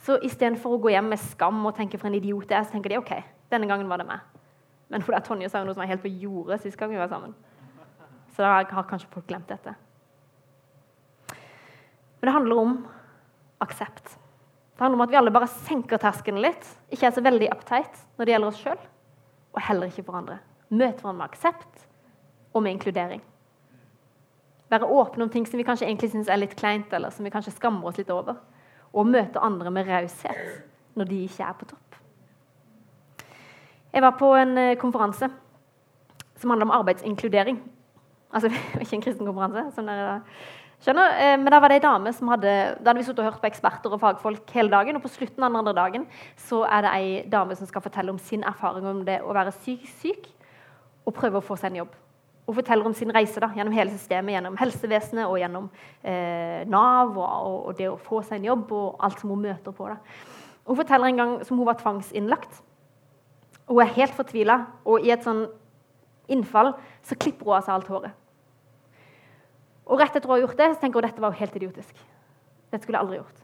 så 0.01 0.17
istedenfor 0.25 0.73
å 0.73 0.81
gå 0.81 0.95
hjem 0.95 1.11
med 1.13 1.21
skam 1.21 1.59
og 1.69 1.75
tenke 1.77 1.99
for 2.01 2.09
en 2.09 2.17
idiot 2.17 2.47
det 2.49 2.57
er, 2.57 2.65
så 2.65 2.73
tenker 2.73 2.95
de 2.95 2.97
OK, 2.97 3.11
denne 3.53 3.69
gangen 3.69 3.89
var 3.91 4.01
det 4.01 4.07
meg. 4.09 4.30
Men 4.91 5.03
der 5.07 5.23
Tonje 5.23 5.47
sa 5.49 5.61
jo 5.61 5.69
noe 5.69 5.75
som 5.75 5.81
var 5.85 5.89
helt 5.89 6.03
på 6.03 6.11
jordet 6.21 6.59
sist 6.61 6.77
gang 6.79 6.91
vi 6.91 6.99
var 6.99 7.09
sammen. 7.11 7.33
Så 8.35 8.43
da 8.43 8.59
har 8.59 8.87
kanskje 8.89 9.09
folk 9.11 9.27
glemt 9.29 9.47
dette. 9.47 9.73
Men 12.19 12.27
det 12.27 12.35
handler 12.35 12.59
om 12.59 12.73
aksept. 13.63 14.17
Det 14.75 14.83
handler 14.83 14.99
om 14.99 15.05
at 15.05 15.11
vi 15.13 15.19
alle 15.19 15.33
bare 15.33 15.49
senker 15.51 16.01
terskelen 16.01 16.41
litt, 16.43 16.67
ikke 16.91 17.07
er 17.07 17.15
så 17.15 17.23
veldig 17.23 17.51
uptight 17.53 17.99
når 18.17 18.27
det 18.27 18.33
gjelder 18.33 18.51
oss 18.51 18.61
sjøl, 18.61 18.83
og 19.53 19.63
heller 19.67 19.91
ikke 19.91 20.05
for 20.07 20.19
andre. 20.19 20.39
Møte 20.71 21.03
hverandre 21.03 21.19
med 21.19 21.27
aksept 21.27 21.85
og 22.51 22.63
med 22.63 22.75
inkludering. 22.75 23.21
Være 24.71 24.87
åpne 24.87 25.27
om 25.27 25.31
ting 25.31 25.45
som 25.47 25.59
vi 25.59 25.67
kanskje 25.67 25.87
egentlig 25.87 26.11
syns 26.13 26.31
er 26.31 26.39
litt 26.39 26.55
kleint, 26.59 26.93
eller 26.95 27.11
som 27.11 27.27
vi 27.27 27.33
kanskje 27.33 27.55
skammer 27.57 27.91
oss 27.91 27.99
litt 27.99 28.11
over. 28.13 28.39
Og 28.91 29.07
møte 29.07 29.43
andre 29.43 29.71
med 29.71 29.87
raushet 29.87 30.95
når 30.99 31.09
de 31.09 31.23
ikke 31.25 31.47
er 31.47 31.57
på 31.59 31.67
topp. 31.73 31.90
Jeg 33.91 34.03
var 34.05 34.15
på 34.19 34.31
en 34.39 34.57
eh, 34.57 34.77
konferanse 34.79 35.27
som 36.39 36.49
handla 36.49 36.67
om 36.69 36.73
arbeidsinkludering. 36.79 37.59
Altså 38.31 38.51
ikke 38.81 38.95
en 38.95 39.05
kristen 39.05 39.27
konferanse, 39.27 39.67
som 39.75 39.89
dere 39.89 40.21
skjønner. 40.81 41.17
Eh, 41.19 41.37
men 41.41 41.51
da 41.51 41.59
var 41.59 41.71
det 41.71 41.81
ei 41.81 41.85
dame 41.85 42.13
som 42.15 42.31
hadde 42.31 42.53
Da 42.79 42.91
hadde 42.91 42.99
vi 43.01 43.07
sittet 43.07 43.23
og 43.23 43.31
hørt 43.31 43.41
på 43.43 43.49
eksperter 43.51 43.91
og 43.91 44.01
fagfolk 44.03 44.53
hele 44.55 44.71
dagen. 44.71 44.95
Og 44.95 45.03
på 45.03 45.11
slutten 45.11 45.43
av 45.43 45.51
den 45.51 45.59
andre 45.61 45.75
dagen 45.77 46.07
så 46.39 46.63
er 46.69 46.85
det 46.85 46.93
ei 46.95 47.09
dame 47.31 47.57
som 47.59 47.67
skal 47.69 47.83
fortelle 47.83 48.13
om 48.13 48.21
sin 48.21 48.47
erfaring 48.47 48.87
om 48.87 49.03
det 49.07 49.19
å 49.21 49.35
være 49.35 49.53
syk, 49.59 49.83
syk 50.01 50.31
og 51.05 51.17
prøve 51.17 51.41
å 51.41 51.45
få 51.45 51.57
seg 51.59 51.71
en 51.71 51.83
jobb. 51.83 51.99
Hun 52.47 52.57
forteller 52.57 52.87
om 52.87 52.93
sin 52.97 53.13
reise 53.13 53.39
da, 53.39 53.51
gjennom 53.55 53.75
hele 53.75 53.93
systemet, 53.93 54.33
gjennom 54.35 54.57
helsevesenet 54.59 55.29
og 55.29 55.37
gjennom 55.39 55.69
eh, 56.03 56.63
Nav 56.67 57.13
og, 57.15 57.67
og, 57.67 57.71
det 57.77 57.87
å 57.91 57.99
få 58.01 58.23
seg 58.25 58.39
en 58.39 58.49
jobb 58.49 58.73
og 58.75 59.03
alt 59.05 59.21
som 59.21 59.31
hun 59.31 59.45
møter 59.45 59.75
på. 59.75 59.87
Da. 59.87 59.99
Hun 60.67 60.79
forteller 60.79 61.11
en 61.11 61.21
gang 61.21 61.33
som 61.47 61.59
hun 61.59 61.69
var 61.69 61.79
tvangsinnlagt. 61.79 62.61
Hun 63.69 63.81
er 63.83 63.93
helt 63.97 64.15
fortvila, 64.15 64.57
og 64.85 65.05
i 65.05 65.11
et 65.13 65.23
sånn 65.25 65.45
innfall 66.31 66.73
så 67.05 67.17
klipper 67.19 67.47
hun 67.47 67.57
av 67.59 67.67
seg 67.67 67.75
alt 67.75 67.91
håret. 67.91 68.17
Og 69.91 69.99
rett 69.99 70.15
etter 70.15 70.29
å 70.29 70.35
ha 70.35 70.41
gjort 70.41 70.59
det, 70.59 70.69
så 70.73 70.81
tenker 70.81 70.99
hun 70.99 71.05
at 71.05 71.11
dette 71.11 71.23
var 71.23 71.37
helt 71.39 71.55
idiotisk. 71.59 72.03
Dette 72.71 72.85
skulle 72.85 72.97
jeg 72.97 73.05
aldri 73.05 73.19
gjort. 73.19 73.39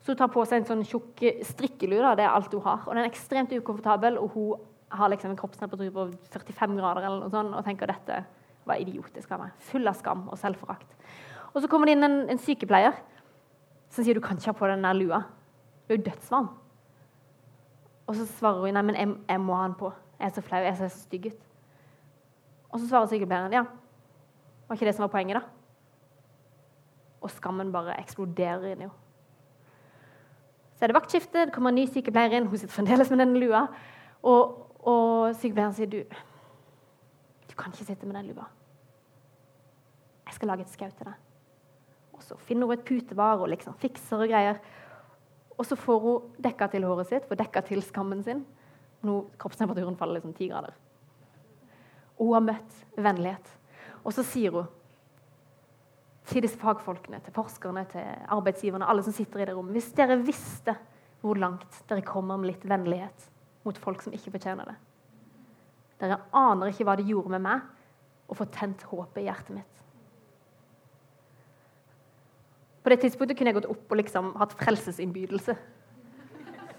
Så 0.00 0.12
hun 0.12 0.20
tar 0.20 0.30
på 0.32 0.44
seg 0.48 0.60
en 0.60 0.68
sånn 0.68 0.84
tjukk 0.86 1.22
strikkelue. 1.44 2.14
Det 2.16 2.24
er 2.24 2.32
alt 2.32 2.52
hun 2.54 2.64
har. 2.64 2.84
Og 2.86 2.94
den 2.94 3.02
er 3.02 3.10
ekstremt 3.10 3.52
ukomfortabel, 3.52 4.16
og 4.20 4.36
hun 4.36 4.68
har 5.00 5.10
liksom 5.12 5.32
en 5.32 5.38
kroppstemperatur 5.38 5.90
på 5.94 6.06
45 6.32 6.78
grader 6.78 7.06
eller 7.06 7.24
noe 7.24 7.32
sånt, 7.32 7.56
og 7.56 7.66
tenker 7.66 7.90
at 7.90 7.98
dette 7.98 8.22
var 8.68 8.80
idiotisk 8.80 9.34
av 9.34 9.44
meg. 9.44 9.58
Full 9.70 9.90
av 9.90 9.98
skam 9.98 10.24
og 10.30 10.38
selvforakt. 10.40 10.96
Og 11.52 11.60
så 11.62 11.70
kommer 11.70 11.90
det 11.90 11.98
inn 11.98 12.06
en, 12.06 12.18
en 12.30 12.40
sykepleier 12.40 12.96
som 13.90 14.06
sier 14.06 14.16
du 14.16 14.22
kan 14.22 14.38
ikke 14.38 14.52
ha 14.52 14.58
på 14.58 14.70
den 14.70 14.86
lua. 14.98 15.24
Du 15.86 15.94
er 15.94 15.98
jo 15.98 16.06
dødsvarm. 16.06 16.50
Og 18.10 18.16
så 18.18 18.24
svarer 18.26 18.64
hun 18.64 18.74
nei, 18.74 18.82
men 18.82 18.96
jeg, 18.98 19.12
jeg 19.28 19.40
må 19.40 19.54
ha 19.54 19.68
den 19.68 19.76
på. 19.78 19.92
Jeg 20.18 20.26
er 20.26 20.32
så 20.34 20.42
flau. 20.42 20.58
Jeg 20.64 20.76
ser 20.80 20.88
så 20.90 21.04
stygg 21.04 21.28
ut. 21.30 21.44
Og 22.70 22.80
så 22.80 22.88
svarer 22.88 23.10
sykepleieren 23.10 23.54
ja. 23.54 23.62
Var 24.66 24.78
ikke 24.78 24.88
det 24.88 24.94
som 24.96 25.04
var 25.04 25.12
poenget, 25.12 25.38
da? 25.38 25.44
Og 27.22 27.30
skammen 27.30 27.70
bare 27.70 27.94
eksploderer 28.00 28.72
inni 28.72 28.88
henne. 28.88 28.96
Så 30.74 30.84
er 30.86 30.90
det 30.90 30.96
vaktskifte, 30.96 31.44
det 31.44 31.52
kommer 31.52 31.70
en 31.70 31.76
ny 31.76 31.84
sykepleier 31.86 32.34
inn. 32.34 32.48
Hun 32.48 32.58
sitter 32.58 32.72
fremdeles 32.72 33.10
med 33.12 33.20
den 33.22 33.36
lua. 33.36 33.66
Og, 34.26 34.58
og 34.80 35.34
sykepleieren 35.36 35.76
sier 35.76 35.90
du, 35.92 35.98
du 37.46 37.54
kan 37.54 37.70
ikke 37.70 37.92
sitte 37.92 38.08
med 38.08 38.16
den 38.16 38.32
lua. 38.32 38.46
Jeg 40.26 40.38
skal 40.38 40.50
lage 40.50 40.66
et 40.66 40.72
skau 40.72 40.88
til 40.88 41.12
deg. 41.12 41.18
Og 42.16 42.24
så 42.26 42.38
finner 42.48 42.66
hun 42.66 42.78
et 42.78 42.86
putevar 42.88 43.44
og 43.44 43.52
liksom 43.52 43.78
fikser 43.78 44.24
og 44.24 44.32
greier. 44.32 44.58
Og 45.60 45.66
så 45.68 45.76
får 45.76 46.00
hun 46.00 46.28
dekka 46.40 46.70
til 46.72 46.86
håret 46.88 47.10
sitt, 47.10 47.26
får 47.28 47.38
dekka 47.42 47.62
til 47.68 47.82
skammen 47.84 48.22
sin. 48.24 48.42
Nå 49.04 49.16
kroppstemperaturen 49.40 49.98
faller 50.00 50.16
liksom 50.16 50.32
ti 50.36 50.48
grader. 50.48 50.72
Og 52.16 52.30
hun 52.30 52.36
har 52.38 52.46
møtt 52.46 52.78
vennlighet. 52.96 53.50
Og 54.00 54.14
så 54.16 54.24
sier 54.24 54.56
hun 54.56 54.70
til 56.30 56.44
disse 56.44 56.60
fagfolkene, 56.60 57.20
til 57.24 57.34
forskerne, 57.34 57.84
til 57.90 58.06
arbeidsgiverne, 58.32 58.86
alle 58.88 59.04
som 59.04 59.12
sitter 59.12 59.42
i 59.42 59.48
det 59.48 59.56
rommet 59.56 59.74
Hvis 59.74 59.90
dere 59.98 60.20
visste 60.22 60.76
hvor 61.20 61.36
langt 61.36 61.82
dere 61.90 62.04
kommer 62.06 62.38
med 62.40 62.52
litt 62.52 62.64
vennlighet 62.68 63.26
mot 63.66 63.76
folk 63.76 64.00
som 64.04 64.14
ikke 64.16 64.32
fortjener 64.38 64.70
det 64.70 64.76
Dere 66.00 66.20
aner 66.32 66.70
ikke 66.70 66.86
hva 66.88 66.96
det 66.96 67.08
gjorde 67.08 67.34
med 67.34 67.44
meg 67.44 68.30
å 68.30 68.36
få 68.38 68.46
tent 68.54 68.86
håpet 68.88 69.20
i 69.20 69.26
hjertet 69.26 69.52
mitt. 69.58 69.82
På 72.82 72.90
det 72.90 73.00
tidspunktet 73.02 73.36
kunne 73.36 73.52
jeg 73.52 73.58
gått 73.60 73.70
opp 73.70 73.92
og 73.92 74.00
liksom 74.00 74.32
hatt 74.40 74.56
frelsesinnbydelse. 74.56 75.56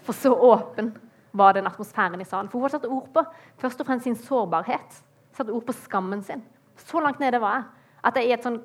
For 0.02 0.18
så 0.18 0.32
åpen 0.34 0.90
var 1.32 1.54
den 1.54 1.68
atmosfæren 1.70 2.20
i 2.20 2.26
salen. 2.26 2.50
For 2.50 2.58
hun 2.58 2.66
hadde 2.66 2.80
satt 2.80 2.90
ord 2.90 3.08
på 3.14 3.22
først 3.62 3.80
og 3.80 3.88
fremst 3.88 4.08
sin 4.08 4.18
sårbarhet. 4.18 4.98
Satt 5.32 5.50
ord 5.50 5.64
på 5.66 5.76
skammen 5.76 6.22
sin. 6.26 6.42
Så 6.76 7.00
langt 7.00 7.20
nede 7.22 7.40
var 7.40 7.60
jeg 7.60 7.68
at 8.02 8.18
jeg 8.18 8.28
i 8.28 8.34
et 8.34 8.46
sånn 8.46 8.58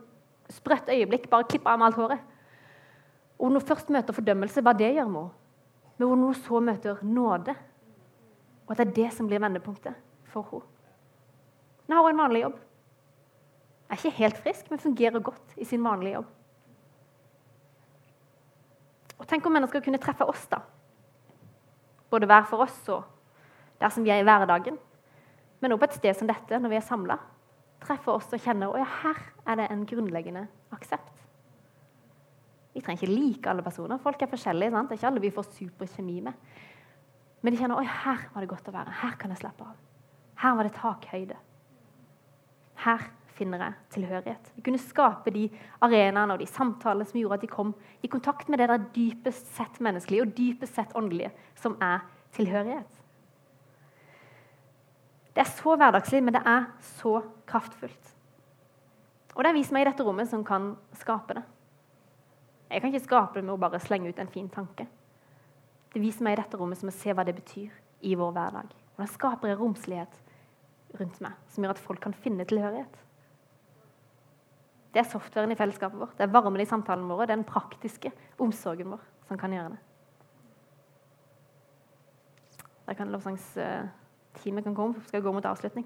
sprøtt 0.49 0.89
øyeblikk 0.89 1.27
bare 1.29 1.45
klippa 1.45 1.75
av 1.75 1.81
meg 1.81 1.91
alt 1.91 1.99
håret. 2.01 2.23
Og 3.37 3.51
når 3.51 3.61
hun 3.61 3.67
først 3.69 3.91
møter 3.93 4.15
fordømmelse, 4.17 4.63
hva 4.65 4.73
det 4.73 4.95
gjør 4.95 5.11
med 5.11 5.27
henne 5.27 5.43
Men 5.97 6.07
hvor 6.07 6.15
hun 6.17 6.33
så 6.35 6.59
møter 6.61 6.97
nåde. 7.01 7.53
Og 8.65 8.71
at 8.71 8.77
det 8.77 8.87
er 8.87 8.95
det 8.95 9.13
som 9.13 9.27
blir 9.27 9.41
vendepunktet 9.41 9.93
for 10.29 10.45
henne. 10.51 10.65
Nå 11.87 11.95
har 11.95 12.03
hun 12.03 12.11
en 12.11 12.23
vanlig 12.23 12.41
jobb. 12.41 12.57
Er 13.89 13.95
ikke 13.95 14.17
helt 14.17 14.41
frisk, 14.43 14.69
men 14.69 14.79
fungerer 14.79 15.23
godt 15.23 15.53
i 15.57 15.65
sin 15.65 15.83
vanlige 15.83 16.17
jobb. 16.17 16.25
Og 19.27 19.31
Tenk 19.33 19.45
om 19.45 19.51
mennesker 19.57 19.83
kunne 19.83 19.99
treffe 19.99 20.23
oss, 20.23 20.45
da. 20.47 20.61
Både 22.07 22.29
hver 22.29 22.45
for 22.47 22.63
oss 22.63 22.77
og 22.95 23.03
der 23.81 23.91
som 23.91 24.05
vi 24.05 24.13
er 24.13 24.21
i 24.21 24.23
hverdagen. 24.23 24.77
Men 25.59 25.73
også 25.75 25.81
på 25.81 25.89
et 25.89 25.97
sted 25.97 26.15
som 26.15 26.29
dette, 26.29 26.59
når 26.63 26.71
vi 26.71 26.77
er 26.79 26.85
samla. 26.85 27.17
Treffe 27.83 28.13
oss 28.15 28.31
og 28.31 28.39
kjenne 28.39 28.69
at 28.71 28.79
ja, 28.79 28.85
her 29.01 29.19
er 29.51 29.59
det 29.59 29.65
en 29.73 29.83
grunnleggende 29.89 30.45
aksept. 30.71 31.11
Vi 32.71 32.85
trenger 32.85 33.03
ikke 33.03 33.19
like 33.19 33.51
alle 33.51 33.65
personer. 33.67 33.99
Folk 33.99 34.21
er 34.21 34.31
forskjellige. 34.31 34.71
sant? 34.71 34.87
Det 34.87 34.95
er 34.95 35.01
ikke 35.01 35.11
alle 35.11 35.25
vi 35.25 35.35
får 35.35 35.51
superkjemi 35.57 36.21
med. 36.21 36.33
Men 37.41 37.53
de 37.53 37.59
kjenner 37.59 37.83
at 37.83 37.91
her 38.05 38.25
var 38.33 38.41
det 38.41 38.49
godt 38.49 38.71
å 38.71 38.77
være. 38.79 38.95
Her 39.01 39.19
kan 39.19 39.35
jeg 39.35 39.43
slappe 39.43 39.67
av. 39.67 39.75
Her 40.39 40.55
var 40.55 40.63
det 40.63 40.75
takhøyde. 40.79 41.35
Her 42.85 43.09
finner 43.37 43.75
tilhørighet. 43.93 44.51
Vi 44.55 44.63
kunne 44.65 44.81
skape 44.81 45.31
de 45.33 45.47
arenaene 45.85 46.35
og 46.35 46.41
de 46.41 46.49
samtalene 46.49 47.07
som 47.07 47.19
gjorde 47.21 47.39
at 47.39 47.45
de 47.45 47.51
kom 47.51 47.73
i 48.03 48.11
kontakt 48.11 48.49
med 48.49 48.61
det 48.61 48.69
der 48.71 48.85
dypest 48.95 49.53
sett 49.55 49.79
menneskelige 49.83 50.25
og 50.25 50.33
dypest 50.37 50.77
sett 50.77 50.95
åndelige, 50.97 51.31
som 51.55 51.77
er 51.81 52.05
tilhørighet. 52.35 53.03
Det 55.37 55.43
er 55.43 55.51
så 55.53 55.75
hverdagslig, 55.77 56.23
men 56.25 56.33
det 56.33 56.41
er 56.49 56.63
så 56.97 57.19
kraftfullt. 57.45 58.13
Og 59.35 59.43
det 59.43 59.51
er 59.51 59.53
vi 59.53 59.65
som 59.67 59.77
er 59.77 59.85
i 59.85 59.89
dette 59.91 60.05
rommet, 60.05 60.29
som 60.29 60.41
kan 60.45 60.71
skape 60.97 61.37
det. 61.37 61.43
Jeg 62.71 62.81
kan 62.81 62.89
ikke 62.89 63.05
skape 63.05 63.37
det 63.37 63.45
med 63.45 63.53
å 63.53 63.61
bare 63.61 63.79
slenge 63.79 64.09
ut 64.09 64.19
en 64.19 64.31
fin 64.33 64.49
tanke. 64.49 64.87
Det 65.93 65.99
er 65.99 66.03
vi 66.03 66.11
som 66.11 66.27
er 66.27 66.35
i 66.35 66.41
dette 66.41 66.57
rommet, 66.57 66.79
som 66.79 66.89
må 66.89 66.95
se 66.95 67.13
hva 67.13 67.23
det 67.27 67.37
betyr 67.37 67.69
i 68.01 68.15
vår 68.17 68.33
hverdag. 68.33 68.73
Det 68.97 69.09
skaper 69.13 69.51
jeg 69.51 69.59
romslighet 69.59 70.17
rundt 70.97 71.19
meg 71.21 71.37
som 71.53 71.63
gjør 71.63 71.75
at 71.75 71.83
folk 71.83 72.01
kan 72.01 72.15
finne 72.17 72.47
tilhørighet. 72.49 72.97
Det 74.97 75.03
er 75.03 75.11
softwaren 75.11 75.51
i 75.53 75.55
fellesskapet 75.55 75.99
vårt. 76.01 76.15
Det 76.17 76.23
er 76.25 76.31
varmen 76.33 76.57
i 76.57 76.65
samtalene 76.65 77.05
våre. 77.05 77.27
Det 77.27 77.35
er 77.35 77.37
den 77.37 77.45
praktiske 77.45 78.09
omsorgen 78.41 78.95
vår 78.95 79.03
som 79.29 79.37
kan 79.37 79.51
gjøre 79.53 79.75
det. 79.75 79.83
Der 82.87 82.97
kan 82.97 83.11
lovsangsteamet 83.13 84.65
kan 84.65 84.73
komme, 84.73 85.03
skal 85.05 85.21
gå 85.21 85.33
mot 85.35 85.45
avslutning. 85.45 85.85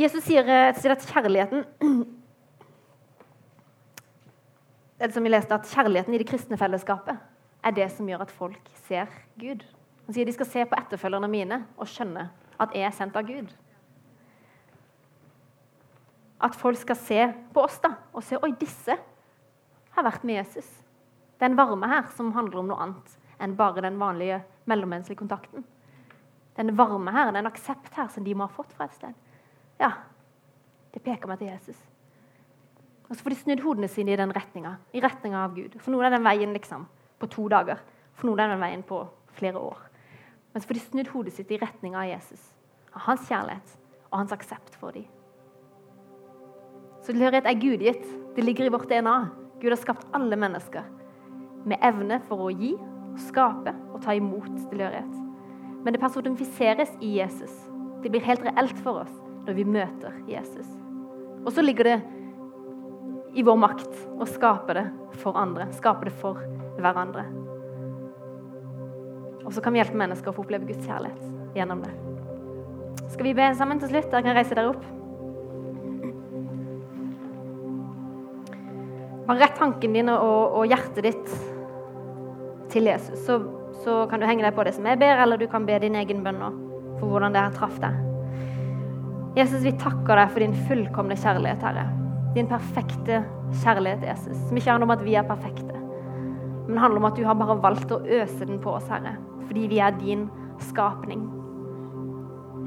Jesus 0.00 0.24
sier 0.24 0.48
et 0.48 0.80
sted 0.80 0.94
at 0.94 1.04
kjærligheten 1.04 1.66
det 5.02 5.12
som 5.12 5.28
vi 5.28 5.34
leste, 5.34 5.52
at 5.52 5.68
Kjærligheten 5.68 6.16
i 6.16 6.22
det 6.22 6.30
kristne 6.32 6.56
fellesskapet 6.56 7.20
er 7.60 7.76
det 7.76 7.90
som 7.92 8.08
gjør 8.08 8.24
at 8.24 8.32
folk 8.32 8.72
ser 8.86 9.12
Gud. 9.36 9.66
Han 10.06 10.16
sier 10.16 10.24
de 10.24 10.32
skal 10.38 10.48
se 10.48 10.64
på 10.64 10.80
etterfølgerne 10.80 11.28
mine 11.28 11.66
og 11.76 11.92
skjønne 11.92 12.30
at 12.56 12.72
jeg 12.72 12.88
er 12.88 12.96
sendt 12.96 13.20
av 13.20 13.28
Gud 13.28 13.52
at 16.42 16.56
folk 16.58 16.78
skal 16.80 16.98
se 16.98 17.26
på 17.54 17.62
oss 17.62 17.78
da, 17.82 17.94
og 18.12 18.24
se 18.26 18.38
oi, 18.42 18.52
disse 18.58 18.96
har 19.92 20.06
vært 20.06 20.24
med 20.26 20.40
Jesus. 20.40 20.68
Det 21.38 21.46
er 21.46 21.52
en 21.52 21.58
varme 21.58 21.88
her 21.90 22.08
som 22.16 22.32
handler 22.36 22.62
om 22.62 22.70
noe 22.70 22.80
annet 22.82 23.18
enn 23.42 23.56
bare 23.58 23.82
den 23.82 23.98
vanlige 23.98 24.40
mellommenneskelige 24.70 25.18
kontakten. 25.18 25.64
Det 26.52 26.62
er 26.62 26.68
en 26.68 26.78
varme 26.78 27.14
her, 27.14 27.30
det 27.30 27.40
er 27.40 27.44
en 27.46 27.50
aksept 27.50 27.96
her 27.96 28.10
som 28.12 28.24
de 28.26 28.34
må 28.36 28.46
ha 28.46 28.54
fått 28.54 28.74
fra 28.76 28.86
et 28.86 28.98
sted. 28.98 29.14
Ja, 29.80 29.90
det 30.94 31.02
peker 31.02 31.30
meg 31.30 31.40
til 31.40 31.50
Jesus. 31.50 31.78
Og 33.08 33.16
så 33.16 33.24
får 33.24 33.34
de 33.34 33.40
snudd 33.40 33.62
hodene 33.64 33.88
sine 33.90 34.14
i 34.14 34.18
den 34.20 34.34
retninga, 34.34 34.76
i 34.94 35.02
retninga 35.02 35.46
av 35.46 35.56
Gud. 35.56 35.74
For 35.80 35.94
noen 35.94 36.06
er 36.08 36.14
den 36.14 36.26
veien 36.26 36.54
liksom 36.54 36.86
på 37.20 37.28
to 37.32 37.48
dager. 37.52 37.80
For 38.16 38.28
noen 38.28 38.44
er 38.44 38.52
den 38.52 38.62
veien 38.62 38.84
på 38.86 39.02
flere 39.36 39.60
år. 39.60 39.80
Men 40.52 40.62
så 40.62 40.68
får 40.68 40.78
de 40.78 40.84
snudd 40.84 41.10
hodet 41.14 41.34
sitt 41.36 41.50
i 41.52 41.58
retninga 41.60 42.04
av 42.04 42.12
Jesus, 42.12 42.44
av 42.92 43.06
hans 43.08 43.26
kjærlighet 43.28 43.74
og 44.10 44.20
hans 44.20 44.36
aksept 44.36 44.76
for 44.80 44.94
dem. 44.96 45.08
Så 47.02 47.10
tilhørighet 47.10 47.48
er 47.50 47.58
gudgitt. 47.58 48.04
Det 48.36 48.44
ligger 48.44 48.68
i 48.68 48.72
vårt 48.72 48.88
DNA. 48.90 49.16
Gud 49.60 49.70
har 49.70 49.80
skapt 49.80 50.06
alle 50.14 50.38
mennesker 50.38 50.86
med 51.66 51.82
evne 51.82 52.18
for 52.26 52.46
å 52.46 52.50
gi, 52.50 52.72
skape 53.28 53.74
og 53.92 54.00
ta 54.02 54.14
imot 54.18 54.50
tilhørighet. 54.70 55.18
Men 55.82 55.94
det 55.94 56.00
personifiseres 56.02 56.94
i 57.02 57.16
Jesus. 57.18 57.52
Det 58.02 58.10
blir 58.10 58.24
helt 58.26 58.42
reelt 58.46 58.78
for 58.82 59.02
oss 59.02 59.12
når 59.46 59.58
vi 59.58 59.66
møter 59.66 60.14
Jesus. 60.30 60.68
Og 61.42 61.50
så 61.54 61.62
ligger 61.62 61.90
det 61.90 61.98
i 63.34 63.42
vår 63.42 63.58
makt 63.58 64.02
å 64.20 64.28
skape 64.28 64.76
det 64.78 64.86
for 65.22 65.38
andre. 65.38 65.66
Skape 65.74 66.06
det 66.06 66.14
for 66.22 66.38
hverandre. 66.78 67.26
Og 69.42 69.50
så 69.54 69.62
kan 69.62 69.74
vi 69.74 69.82
hjelpe 69.82 69.98
mennesker 69.98 70.30
å 70.30 70.36
få 70.36 70.44
oppleve 70.46 70.68
Guds 70.70 70.86
kjærlighet 70.86 71.58
gjennom 71.58 71.82
det. 71.82 71.92
Skal 73.10 73.26
vi 73.26 73.36
be 73.36 73.48
sammen 73.58 73.82
til 73.82 73.90
slutt? 73.90 74.10
Dere 74.12 74.24
kan 74.24 74.38
reise 74.38 74.54
dere 74.54 74.74
opp. 74.76 75.01
Bare 79.26 79.38
rett 79.44 79.58
tanken 79.58 79.94
din 79.94 80.10
og, 80.10 80.54
og, 80.58 80.64
hjertet 80.66 81.04
ditt 81.06 81.34
til 82.72 82.88
Jesus. 82.90 83.20
Så, 83.26 83.38
så, 83.84 84.02
kan 84.10 84.22
du 84.22 84.26
henge 84.26 84.42
deg 84.42 84.54
på 84.56 84.64
det 84.66 84.74
som 84.74 84.86
jeg 84.88 84.98
ber, 84.98 85.20
eller 85.22 85.38
du 85.38 85.46
kan 85.50 85.66
be 85.68 85.78
din 85.82 85.98
egen 85.98 86.24
bønn 86.24 86.40
for 86.98 87.10
hvordan 87.10 87.34
det 87.34 87.44
har 87.44 87.54
traff 87.54 87.78
deg. 87.82 87.98
Jesus, 89.38 89.62
vi 89.64 89.72
takker 89.80 90.18
deg 90.18 90.32
for 90.32 90.44
din 90.44 90.56
fullkomne 90.68 91.16
kjærlighet, 91.16 91.62
Herre. 91.64 91.86
Din 92.34 92.48
perfekte 92.50 93.22
kjærlighet, 93.62 94.02
Jesus. 94.10 94.40
Som 94.48 94.58
ikke 94.58 94.72
handler 94.72 94.90
om 94.90 94.96
at 94.96 95.04
vi 95.06 95.14
er 95.16 95.28
perfekte, 95.28 95.78
men 96.66 96.80
handler 96.80 97.02
om 97.02 97.08
at 97.08 97.16
du 97.16 97.24
har 97.28 97.38
bare 97.38 97.60
valgt 97.62 97.94
å 97.94 98.02
øse 98.02 98.48
den 98.48 98.60
på 98.62 98.74
oss, 98.74 98.90
Herre. 98.92 99.14
Fordi 99.46 99.68
vi 99.70 99.80
er 99.84 99.94
din 100.00 100.26
skapning. 100.62 101.24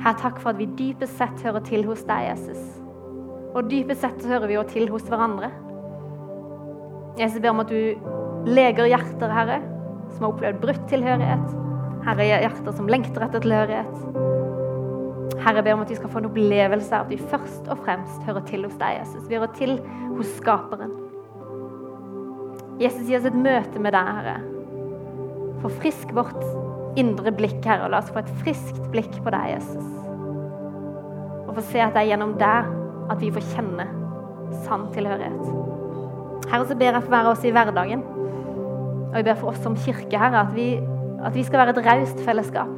Her, 0.01 0.15
takk 0.19 0.39
for 0.41 0.53
at 0.53 0.59
vi 0.59 0.67
dypest 0.77 1.19
sett 1.19 1.43
hører 1.45 1.63
til 1.65 1.85
hos 1.87 2.03
deg, 2.07 2.31
Jesus. 2.31 2.63
Og 3.55 3.69
dypest 3.71 4.03
sett 4.03 4.25
hører 4.27 4.49
vi 4.49 4.57
jo 4.57 4.65
til 4.69 4.89
hos 4.91 5.05
hverandre. 5.09 5.51
Jesus 7.15 7.39
ber 7.39 7.54
om 7.54 7.63
at 7.63 7.71
du 7.71 8.49
leger 8.49 8.89
hjerter, 8.91 9.32
Herre, 9.32 9.62
som 10.13 10.25
har 10.25 10.34
opplevd 10.34 10.62
brutt 10.63 10.84
tilhørighet. 10.91 11.54
Herre, 12.06 12.28
hjerter 12.28 12.75
som 12.75 12.89
lengter 12.91 13.23
etter 13.25 13.43
tilhørighet. 13.43 13.95
Herre, 15.45 15.63
ber 15.63 15.78
om 15.78 15.84
at 15.86 15.91
vi 15.93 15.97
skal 15.97 16.12
få 16.12 16.21
en 16.21 16.30
opplevelse 16.30 16.91
av 16.93 17.06
at 17.06 17.13
vi 17.13 17.32
først 17.32 17.69
og 17.71 17.82
fremst 17.86 18.23
hører 18.28 18.43
til 18.49 18.67
hos 18.67 18.75
deg, 18.82 18.99
Jesus. 18.99 19.25
Vi 19.30 19.39
hører 19.39 19.56
til 19.58 19.78
hos 20.17 20.36
Skaperen. 20.39 20.93
Jesus, 22.82 23.06
gi 23.08 23.15
oss 23.15 23.28
et 23.30 23.38
møte 23.39 23.80
med 23.80 23.95
deg, 23.95 24.10
Herre. 24.19 24.38
Forfrisk 25.63 26.12
vårt 26.17 26.43
indre 26.99 27.32
blikk, 27.36 27.62
Herre, 27.63 27.88
og 27.88 27.93
la 27.93 28.01
oss 28.04 28.12
få 28.12 28.23
et 28.23 28.34
friskt 28.43 28.82
blikk 28.91 29.15
på 29.23 29.32
deg, 29.34 29.56
Jesus. 29.56 29.88
Og 31.45 31.56
få 31.56 31.63
se 31.71 31.80
at 31.86 31.95
det 31.95 32.04
er 32.04 32.12
gjennom 32.12 32.36
deg 32.41 32.73
at 33.13 33.21
vi 33.21 33.32
får 33.32 33.47
kjenne 33.54 33.88
sann 34.65 34.89
tilhørighet. 34.95 35.64
Herre, 36.51 36.65
så 36.67 36.77
ber 36.77 36.93
jeg 36.93 37.03
for 37.03 37.13
hver 37.13 37.29
oss 37.31 37.45
i 37.45 37.53
hverdagen. 37.53 38.03
Og 39.10 39.15
jeg 39.19 39.27
ber 39.27 39.39
for 39.39 39.53
oss 39.53 39.62
som 39.63 39.77
kirke, 39.79 40.19
Herre, 40.19 40.43
at 40.45 40.53
vi, 40.55 40.75
at 41.25 41.36
vi 41.36 41.43
skal 41.45 41.63
være 41.63 41.75
et 41.75 41.86
raust 41.86 42.21
fellesskap. 42.25 42.71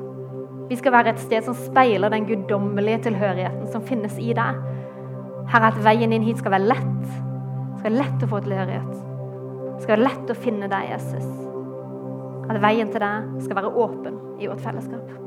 Vi 0.70 0.76
skal 0.76 0.92
være 0.92 1.14
et 1.14 1.20
sted 1.24 1.46
som 1.48 1.56
speiler 1.56 2.12
den 2.12 2.28
guddommelige 2.28 3.06
tilhørigheten 3.08 3.68
som 3.72 3.86
finnes 3.88 4.18
i 4.20 4.34
deg. 4.36 4.62
Herre, 5.52 5.72
at 5.72 5.84
veien 5.84 6.16
inn 6.16 6.26
hit 6.28 6.42
skal 6.42 6.56
være 6.58 6.72
lett. 6.74 7.04
Det 7.08 7.82
skal 7.82 7.92
være 7.92 8.02
lett 8.02 8.26
å 8.26 8.32
få 8.32 8.42
tilhørighet. 8.44 8.98
Det 9.78 9.86
skal 9.86 9.96
være 9.96 10.08
lett 10.10 10.34
å 10.34 10.40
finne 10.42 10.72
deg, 10.72 10.90
Jesus. 10.92 11.30
At 12.48 12.60
veien 12.64 12.92
til 12.92 13.04
deg 13.04 13.32
skal 13.46 13.62
være 13.62 13.76
åpen 13.86 14.20
i 14.42 14.50
vårt 14.50 14.64
fellesskap. 14.64 15.27